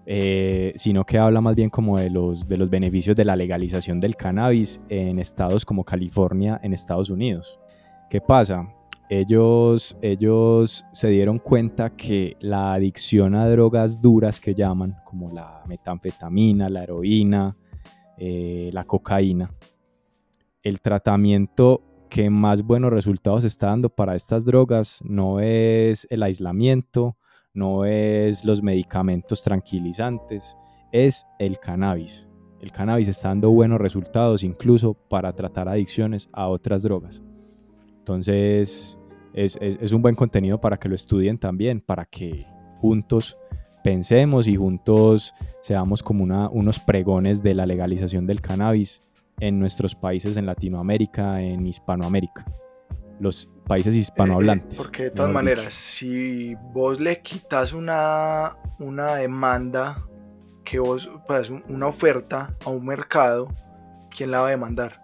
[0.05, 3.99] eh, sino que habla más bien como de los, de los beneficios de la legalización
[3.99, 7.59] del cannabis en estados como California, en Estados Unidos.
[8.09, 8.67] ¿Qué pasa?
[9.12, 15.64] Ellos, ellos se dieron cuenta que la adicción a drogas duras que llaman, como la
[15.68, 17.57] metanfetamina, la heroína,
[18.20, 19.51] eh, la cocaína,
[20.62, 27.18] el tratamiento que más buenos resultados está dando para estas drogas no es el aislamiento,
[27.53, 30.55] no es los medicamentos tranquilizantes,
[30.91, 32.28] es el cannabis.
[32.62, 37.24] El cannabis está dando buenos resultados incluso para tratar adicciones a otras drogas.
[37.99, 38.99] Entonces
[39.34, 42.45] es, es- es un buen contenido para que lo estudien también, para que
[42.77, 43.38] juntos
[43.84, 49.03] pensemos y juntos seamos como una- unos pregones de la legalización del cannabis
[49.39, 52.45] en nuestros países en Latinoamérica, en Hispanoamérica,
[53.19, 54.73] los países hispanohablantes.
[54.73, 55.75] Eh, porque de todas maneras, dicho.
[55.77, 60.03] si vos le quitas una, una demanda,
[60.65, 63.47] que vos, pues un- una oferta a un mercado,
[64.15, 65.01] ¿quién la va a demandar?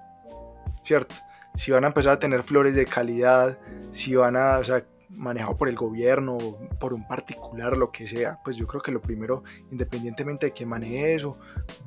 [0.83, 1.15] ¿Cierto?
[1.55, 3.57] Si van a empezar a tener flores de calidad,
[3.91, 6.37] si van a, o sea, manejado por el gobierno,
[6.79, 10.69] por un particular, lo que sea, pues yo creo que lo primero, independientemente de quien
[10.69, 11.37] maneje eso,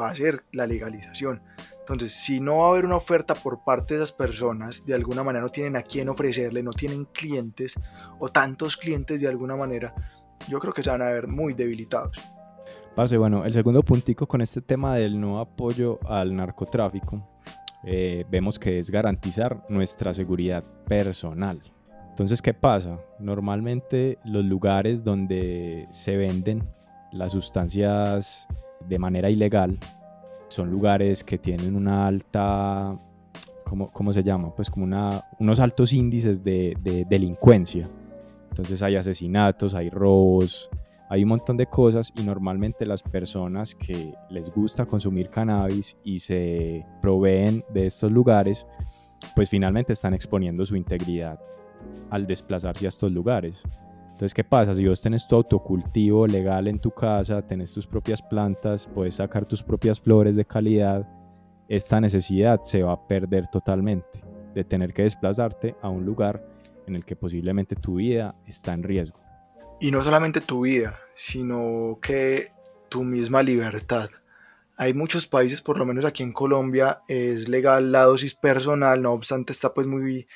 [0.00, 1.42] va a ser la legalización.
[1.80, 5.22] Entonces, si no va a haber una oferta por parte de esas personas, de alguna
[5.22, 7.74] manera no tienen a quién ofrecerle, no tienen clientes
[8.18, 9.94] o tantos clientes de alguna manera,
[10.48, 12.20] yo creo que se van a ver muy debilitados.
[12.94, 17.26] Parce, bueno, el segundo puntico con este tema del no apoyo al narcotráfico,
[17.84, 21.62] eh, vemos que es garantizar nuestra seguridad personal.
[22.10, 22.98] Entonces, ¿qué pasa?
[23.18, 26.68] Normalmente los lugares donde se venden
[27.12, 28.48] las sustancias
[28.86, 29.78] de manera ilegal
[30.48, 32.98] son lugares que tienen una alta,
[33.64, 34.54] ¿cómo, cómo se llama?
[34.54, 37.88] Pues como una, unos altos índices de, de delincuencia.
[38.50, 40.68] Entonces hay asesinatos, hay robos,
[41.08, 46.18] hay un montón de cosas y normalmente las personas que les gusta consumir cannabis y
[46.18, 48.66] se proveen de estos lugares,
[49.34, 51.40] pues finalmente están exponiendo su integridad
[52.10, 53.62] al desplazarse a estos lugares.
[54.02, 54.74] Entonces, ¿qué pasa?
[54.74, 59.46] Si vos tenés tu autocultivo legal en tu casa, tenés tus propias plantas, puedes sacar
[59.46, 61.08] tus propias flores de calidad,
[61.68, 66.44] esta necesidad se va a perder totalmente de tener que desplazarte a un lugar
[66.86, 69.27] en el que posiblemente tu vida está en riesgo.
[69.80, 72.50] Y no solamente tu vida, sino que
[72.88, 74.10] tu misma libertad.
[74.76, 79.12] Hay muchos países, por lo menos aquí en Colombia, es legal la dosis personal, no
[79.12, 80.26] obstante está pues muy,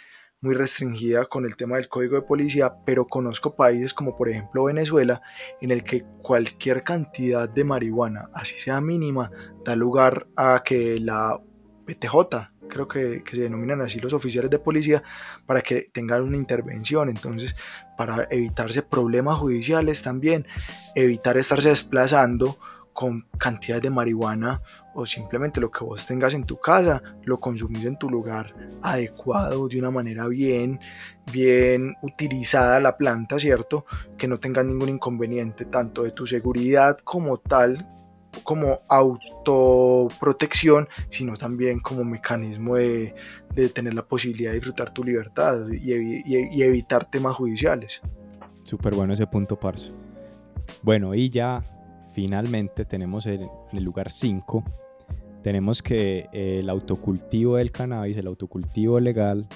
[0.41, 4.65] muy restringida con el tema del código de policía, pero conozco países como por ejemplo
[4.65, 5.23] Venezuela,
[5.61, 9.31] en el que cualquier cantidad de marihuana, así sea mínima,
[9.65, 11.41] da lugar a que la
[11.87, 15.03] PTJ, creo que, que, se denominan así los oficiales de policía,
[15.47, 17.11] para que tengan una intervención.
[17.11, 17.55] Entonces,
[17.97, 20.47] para evitarse problemas judiciales también,
[20.95, 22.59] evitar estarse desplazando
[22.93, 24.61] con cantidades de marihuana
[24.95, 29.69] o simplemente lo que vos tengas en tu casa, lo consumís en tu lugar adecuado,
[29.69, 30.81] de una manera bien,
[31.33, 33.87] bien utilizada la planta, ¿cierto?
[34.19, 37.87] Que no tenga ningún inconveniente, tanto de tu seguridad como tal,
[38.43, 43.15] como autoprotección, sino también como mecanismo de,
[43.75, 48.01] tener la posibilidad de disfrutar tu libertad y evitar temas judiciales.
[48.65, 49.93] Súper bueno ese punto, Parce.
[50.83, 51.65] Bueno, y ya
[52.13, 54.65] finalmente tenemos en el lugar 5,
[55.43, 59.49] tenemos que eh, el autocultivo del cannabis, el autocultivo legal,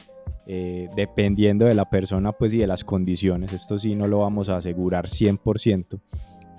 [0.46, 4.48] eh, dependiendo de la persona pues, y de las condiciones, esto sí no lo vamos
[4.48, 6.00] a asegurar 100%,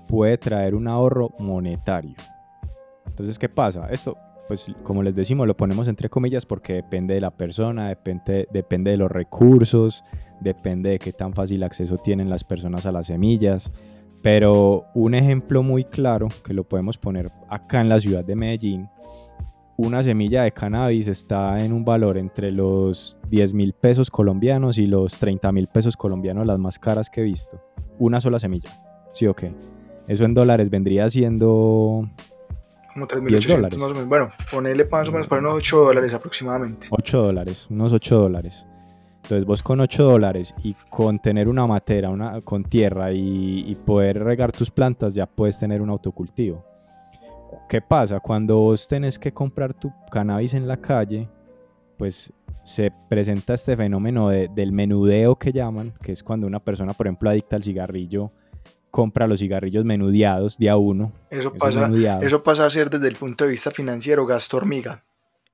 [0.07, 2.15] puede traer un ahorro monetario.
[3.05, 3.87] Entonces, ¿qué pasa?
[3.89, 8.47] Esto, pues como les decimos, lo ponemos entre comillas porque depende de la persona, depende,
[8.51, 10.03] depende de los recursos,
[10.39, 13.71] depende de qué tan fácil acceso tienen las personas a las semillas.
[14.21, 18.89] Pero un ejemplo muy claro que lo podemos poner acá en la ciudad de Medellín,
[19.79, 24.87] una semilla de cannabis está en un valor entre los 10 mil pesos colombianos y
[24.87, 27.61] los 30 mil pesos colombianos, las más caras que he visto.
[27.99, 28.71] Una sola semilla.
[29.13, 29.53] ¿Sí o qué?
[30.07, 32.09] Eso en dólares vendría siendo...
[32.93, 33.79] Como 3.800 dólares.
[33.79, 34.09] Más o menos.
[34.09, 36.87] Bueno, ponerle más o menos para unos 8 dólares aproximadamente.
[36.89, 38.65] 8 dólares, unos 8 dólares.
[39.23, 43.75] Entonces vos con 8 dólares y con tener una matera, una, con tierra y, y,
[43.75, 46.65] poder regar tus plantas ya puedes tener un autocultivo.
[47.67, 48.19] ¿Qué pasa?
[48.19, 51.27] Cuando vos tenés que comprar tu cannabis en la calle,
[51.97, 52.31] pues
[52.63, 57.07] se presenta este fenómeno de, del menudeo que llaman, que es cuando una persona, por
[57.07, 58.31] ejemplo, adicta al cigarrillo,
[58.91, 61.11] compra los cigarrillos menudeados de a uno.
[61.29, 61.89] Eso, pasa,
[62.21, 65.03] eso pasa a ser desde el punto de vista financiero gasto hormiga.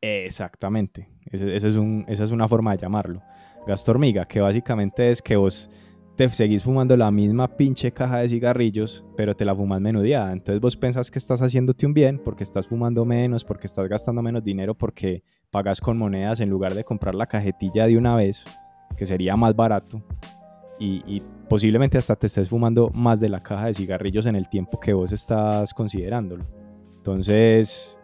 [0.01, 3.21] Exactamente, ese, ese es un, esa es una forma de llamarlo
[3.65, 5.69] gasto hormiga, que básicamente es que vos
[6.15, 10.31] te seguís fumando la misma pinche caja de cigarrillos, pero te la fumas menudeada.
[10.31, 14.21] Entonces vos pensás que estás haciéndote un bien porque estás fumando menos, porque estás gastando
[14.21, 18.45] menos dinero, porque pagas con monedas en lugar de comprar la cajetilla de una vez,
[18.95, 20.03] que sería más barato.
[20.79, 24.49] Y, y posiblemente hasta te estés fumando más de la caja de cigarrillos en el
[24.49, 26.45] tiempo que vos estás considerándolo.
[26.97, 27.99] Entonces,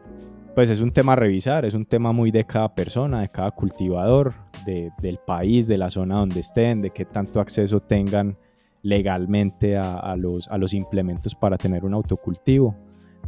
[0.56, 3.52] pues es un tema a revisar, es un tema muy de cada persona, de cada
[3.52, 4.34] cultivador,
[4.66, 8.38] del país, de la zona donde estén, de qué tanto acceso tengan
[8.82, 12.76] legalmente a, los, a los implementos para tener un autocultivo.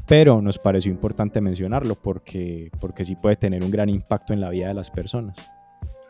[0.08, 4.50] Pero nos pareció importante mencionarlo porque, porque sí puede tener un gran impacto en la
[4.50, 5.38] vida de las personas.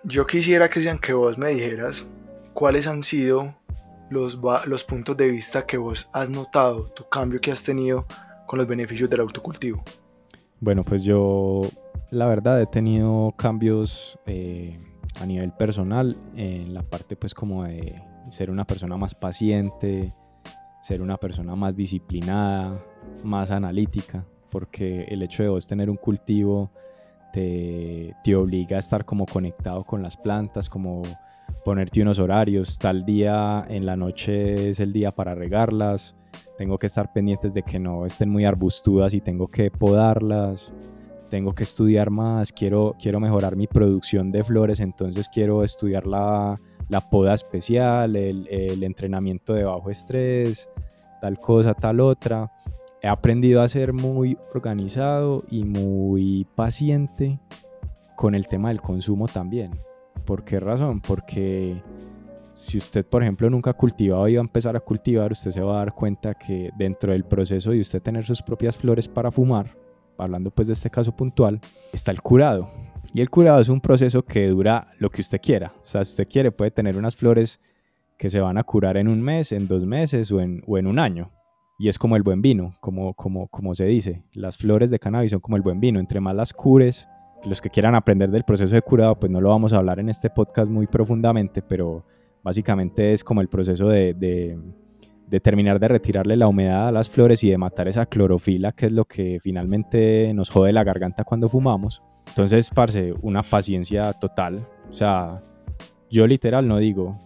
[0.03, 2.07] Yo quisiera, Cristian, que vos me dijeras
[2.53, 3.53] cuáles han sido
[4.11, 8.05] los, los puntos de vista que vos has notado, tu cambio que has tenido
[8.45, 9.83] con los beneficios del autocultivo.
[10.59, 11.63] Bueno, pues yo
[12.11, 14.77] la verdad he tenido cambios eh,
[15.19, 17.95] a nivel personal en la parte pues como de
[18.29, 20.13] ser una persona más paciente,
[20.81, 22.83] ser una persona más disciplinada,
[23.23, 26.69] más analítica, porque el hecho de vos tener un cultivo
[27.31, 31.03] te, te obliga a estar como conectado con las plantas, como
[31.63, 36.15] ponerte unos horarios, tal día en la noche es el día para regarlas,
[36.57, 40.73] tengo que estar pendientes de que no estén muy arbustudas y tengo que podarlas,
[41.29, 46.59] tengo que estudiar más, quiero, quiero mejorar mi producción de flores, entonces quiero estudiar la,
[46.89, 50.69] la poda especial, el, el entrenamiento de bajo estrés,
[51.21, 52.51] tal cosa, tal otra.
[53.01, 57.39] He aprendido a ser muy organizado y muy paciente
[58.15, 59.71] con el tema del consumo también.
[60.25, 61.01] ¿Por qué razón?
[61.01, 61.81] Porque
[62.53, 65.61] si usted, por ejemplo, nunca ha cultivado y va a empezar a cultivar, usted se
[65.61, 69.31] va a dar cuenta que dentro del proceso de usted tener sus propias flores para
[69.31, 69.75] fumar,
[70.17, 71.59] hablando pues de este caso puntual,
[71.91, 72.69] está el curado.
[73.13, 75.73] Y el curado es un proceso que dura lo que usted quiera.
[75.77, 77.59] O sea, si usted quiere puede tener unas flores
[78.17, 81.31] que se van a curar en un mes, en dos meses o en, un año.
[81.79, 84.23] Y es como el buen vino, como, como, como se dice.
[84.33, 85.99] Las flores de cannabis son como el buen vino.
[85.99, 87.07] Entre más las cures,
[87.45, 90.09] los que quieran aprender del proceso de curado, pues no lo vamos a hablar en
[90.09, 92.05] este podcast muy profundamente, pero
[92.43, 94.59] Básicamente es como el proceso de, de,
[95.27, 98.87] de terminar de retirarle la humedad a las flores y de matar esa clorofila, que
[98.87, 102.01] es lo que finalmente nos jode la garganta cuando fumamos.
[102.27, 104.67] Entonces, parce, una paciencia total.
[104.89, 105.43] O sea,
[106.09, 107.19] yo literal no digo,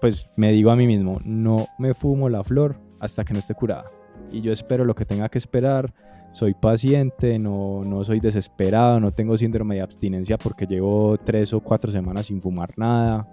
[0.00, 3.54] pues me digo a mí mismo, no me fumo la flor hasta que no esté
[3.54, 3.90] curada.
[4.32, 5.94] Y yo espero lo que tenga que esperar.
[6.36, 11.60] Soy paciente, no, no soy desesperado, no tengo síndrome de abstinencia porque llevo tres o
[11.60, 13.26] cuatro semanas sin fumar nada.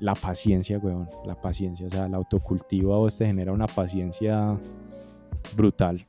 [0.00, 1.86] La paciencia, weón, la paciencia.
[1.86, 4.58] O sea, el autocultivo a vos te genera una paciencia
[5.56, 6.04] brutal.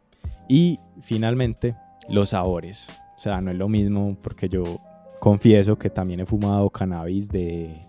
[0.47, 1.75] Y finalmente,
[2.09, 2.89] los sabores.
[3.15, 4.79] O sea, no es lo mismo porque yo
[5.19, 7.85] confieso que también he fumado cannabis de,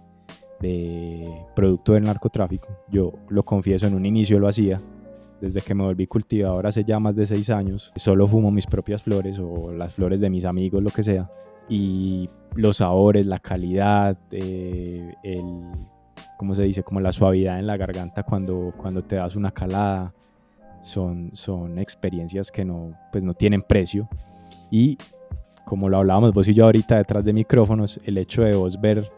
[0.61, 2.69] de producto del narcotráfico.
[2.91, 4.83] Yo lo confieso, en un inicio lo hacía.
[5.41, 9.03] Desde que me volví cultivador hace ya más de seis años, solo fumo mis propias
[9.03, 11.31] flores o las flores de mis amigos, lo que sea.
[11.69, 15.45] Y los sabores, la calidad, eh, el,
[16.37, 16.83] ¿cómo se dice?
[16.83, 20.13] Como la suavidad en la garganta cuando, cuando te das una calada,
[20.83, 24.09] son, son experiencias que no, pues no tienen precio.
[24.71, 24.99] Y
[25.65, 29.11] como lo hablábamos vos y yo ahorita detrás de micrófonos, el hecho de vos ver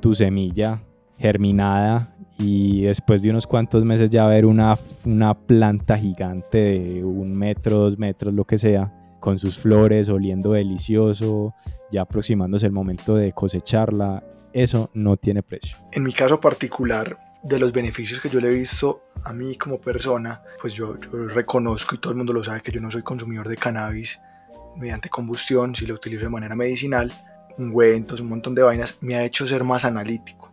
[0.00, 0.82] tu semilla
[1.18, 7.34] germinada y después de unos cuantos meses ya ver una, una planta gigante de un
[7.34, 11.54] metro, dos metros, lo que sea, con sus flores, oliendo delicioso,
[11.90, 14.22] ya aproximándose el momento de cosecharla,
[14.52, 15.78] eso no tiene precio.
[15.92, 19.78] En mi caso particular, de los beneficios que yo le he visto a mí como
[19.78, 23.02] persona, pues yo, yo reconozco y todo el mundo lo sabe que yo no soy
[23.02, 24.18] consumidor de cannabis
[24.76, 27.12] mediante combustión, si lo utilizo de manera medicinal,
[27.58, 30.52] ungüentos, un montón de vainas, me ha hecho ser más analítico,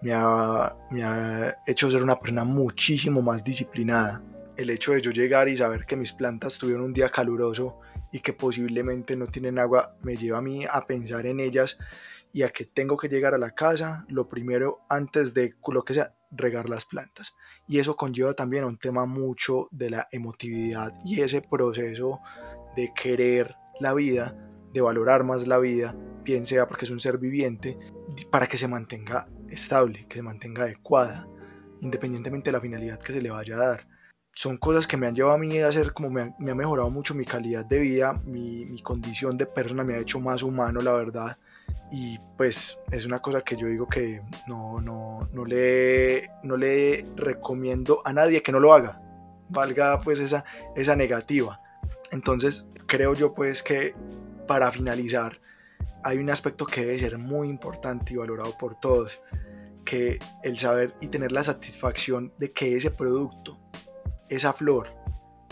[0.00, 4.22] me ha, hecho ser una persona muchísimo más disciplinada.
[4.56, 7.80] El hecho de yo llegar y saber que mis plantas tuvieron un día caluroso
[8.12, 11.78] y que posiblemente no tienen agua, me lleva a mí a pensar en ellas
[12.32, 15.94] y a que tengo que llegar a la casa, lo primero antes de lo que
[15.94, 17.34] sea, regar las plantas.
[17.66, 22.20] Y eso conlleva también a un tema mucho de la emotividad y ese proceso
[22.76, 24.36] de querer la vida,
[24.72, 25.94] de valorar más la vida,
[26.24, 27.78] bien sea porque es un ser viviente,
[28.30, 31.26] para que se mantenga estable, que se mantenga adecuada,
[31.80, 33.86] independientemente de la finalidad que se le vaya a dar.
[34.34, 36.54] Son cosas que me han llevado a mí a hacer como me ha, me ha
[36.54, 40.42] mejorado mucho mi calidad de vida, mi, mi condición de persona me ha hecho más
[40.42, 41.36] humano, la verdad.
[41.90, 47.06] Y pues es una cosa que yo digo que no, no, no, le, no le
[47.16, 49.00] recomiendo a nadie que no lo haga.
[49.48, 50.44] Valga pues esa,
[50.76, 51.60] esa negativa.
[52.10, 53.94] Entonces creo yo pues que
[54.46, 55.40] para finalizar
[56.02, 59.20] hay un aspecto que debe ser muy importante y valorado por todos,
[59.84, 63.58] que el saber y tener la satisfacción de que ese producto,
[64.28, 64.92] esa flor,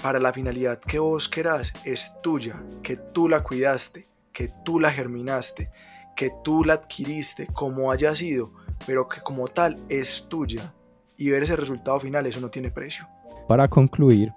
[0.02, 4.92] para la finalidad que vos querás, es tuya, que tú la cuidaste, que tú la
[4.92, 5.70] germinaste,
[6.14, 8.52] que tú la adquiriste, como haya sido,
[8.86, 10.72] pero que como tal es tuya.
[11.16, 13.08] Y ver ese resultado final, eso no tiene precio.
[13.48, 14.32] Para concluir,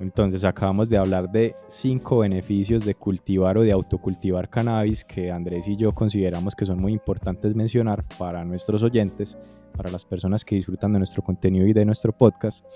[0.00, 5.68] entonces acabamos de hablar de cinco beneficios de cultivar o de autocultivar cannabis que Andrés
[5.68, 9.38] y yo consideramos que son muy importantes mencionar para nuestros oyentes,
[9.76, 12.66] para las personas que disfrutan de nuestro contenido y de nuestro podcast.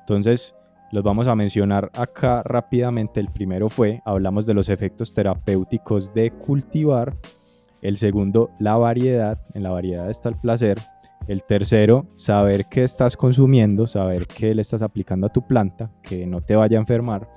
[0.00, 0.54] Entonces
[0.92, 3.18] los vamos a mencionar acá rápidamente.
[3.20, 7.16] El primero fue, hablamos de los efectos terapéuticos de cultivar.
[7.80, 9.40] El segundo, la variedad.
[9.54, 10.78] En la variedad está el placer.
[11.28, 16.26] El tercero, saber qué estás consumiendo, saber qué le estás aplicando a tu planta, que
[16.26, 17.28] no te vaya a enfermar.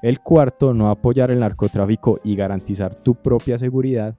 [0.00, 4.14] El cuarto, no apoyar el narcotráfico y garantizar tu propia seguridad.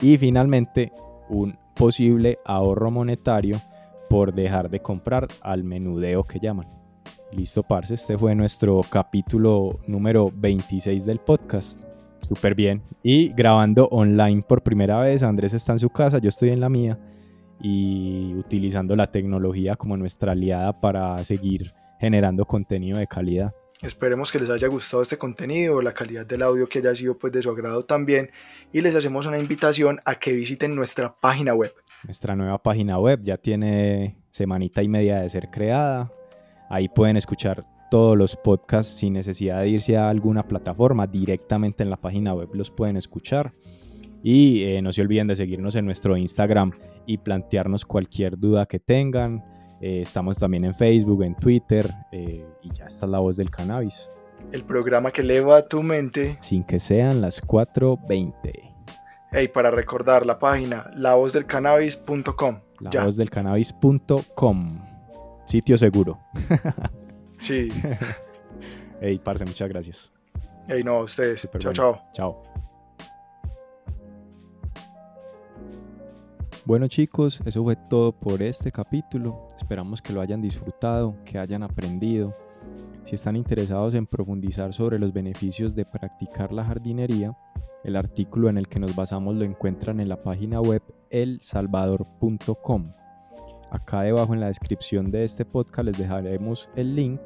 [0.00, 0.92] Y finalmente,
[1.28, 3.60] un posible ahorro monetario
[4.08, 6.66] por dejar de comprar al menudeo que llaman.
[7.30, 11.80] Listo, parce, este fue nuestro capítulo número 26 del podcast.
[12.26, 12.82] Súper bien.
[13.04, 16.68] Y grabando online por primera vez, Andrés está en su casa, yo estoy en la
[16.68, 16.98] mía
[17.60, 23.54] y utilizando la tecnología como nuestra aliada para seguir generando contenido de calidad.
[23.82, 27.32] Esperemos que les haya gustado este contenido, la calidad del audio que haya sido pues
[27.32, 28.30] de su agrado también
[28.72, 31.72] y les hacemos una invitación a que visiten nuestra página web.
[32.04, 36.12] Nuestra nueva página web ya tiene semanita y media de ser creada.
[36.68, 41.90] Ahí pueden escuchar todos los podcasts sin necesidad de irse a alguna plataforma, directamente en
[41.90, 43.52] la página web los pueden escuchar.
[44.22, 46.72] Y eh, no se olviden de seguirnos en nuestro Instagram
[47.10, 49.44] y plantearnos cualquier duda que tengan.
[49.80, 54.12] Eh, estamos también en Facebook, en Twitter eh, y ya está la voz del cannabis.
[54.52, 56.36] El programa que eleva tu mente.
[56.38, 58.32] Sin que sean las 4.20.
[59.32, 62.60] Hey, para recordar la página lavozdelcannabis.com.
[62.78, 64.80] Lavozdelcannabis.com.
[65.46, 66.20] Sitio seguro.
[67.38, 67.70] sí.
[69.02, 70.12] Hey, parce, muchas gracias.
[70.68, 71.40] Hey, no, ustedes.
[71.40, 72.02] Super chao, bueno.
[72.12, 72.12] chao.
[72.12, 72.49] Chao.
[76.70, 79.48] Bueno chicos, eso fue todo por este capítulo.
[79.56, 82.32] Esperamos que lo hayan disfrutado, que hayan aprendido.
[83.02, 87.36] Si están interesados en profundizar sobre los beneficios de practicar la jardinería,
[87.82, 92.92] el artículo en el que nos basamos lo encuentran en la página web elsalvador.com.
[93.72, 97.20] Acá debajo en la descripción de este podcast les dejaremos el link.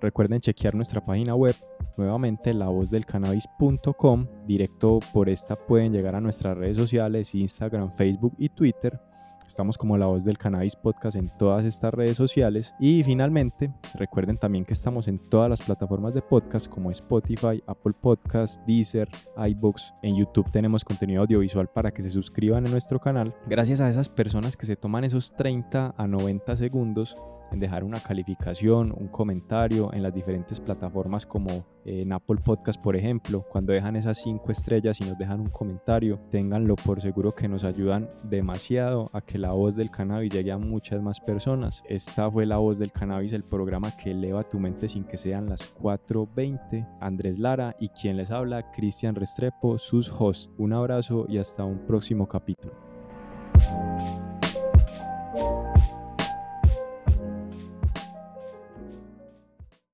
[0.00, 1.54] Recuerden chequear nuestra página web,
[1.98, 4.26] nuevamente lavozdelcannabis.com.
[4.46, 9.00] Directo por esta pueden llegar a nuestras redes sociales, Instagram, Facebook y Twitter
[9.52, 12.74] Estamos como La Voz del Cannabis Podcast en todas estas redes sociales.
[12.80, 17.92] Y finalmente, recuerden también que estamos en todas las plataformas de podcast como Spotify, Apple
[18.00, 19.92] Podcast, Deezer, iBooks.
[20.02, 23.34] En YouTube tenemos contenido audiovisual para que se suscriban en nuestro canal.
[23.46, 27.16] Gracias a esas personas que se toman esos 30 a 90 segundos
[27.52, 31.50] en dejar una calificación, un comentario en las diferentes plataformas como
[31.84, 33.44] eh, en Apple Podcast, por ejemplo.
[33.50, 37.64] Cuando dejan esas cinco estrellas y nos dejan un comentario, ténganlo por seguro que nos
[37.64, 41.82] ayudan demasiado a que la voz del cannabis llegue a muchas más personas.
[41.88, 45.48] Esta fue la voz del cannabis, el programa que eleva tu mente sin que sean
[45.48, 46.88] las 4.20.
[47.00, 50.50] Andrés Lara y quien les habla, Cristian Restrepo, sus hosts.
[50.58, 52.74] Un abrazo y hasta un próximo capítulo.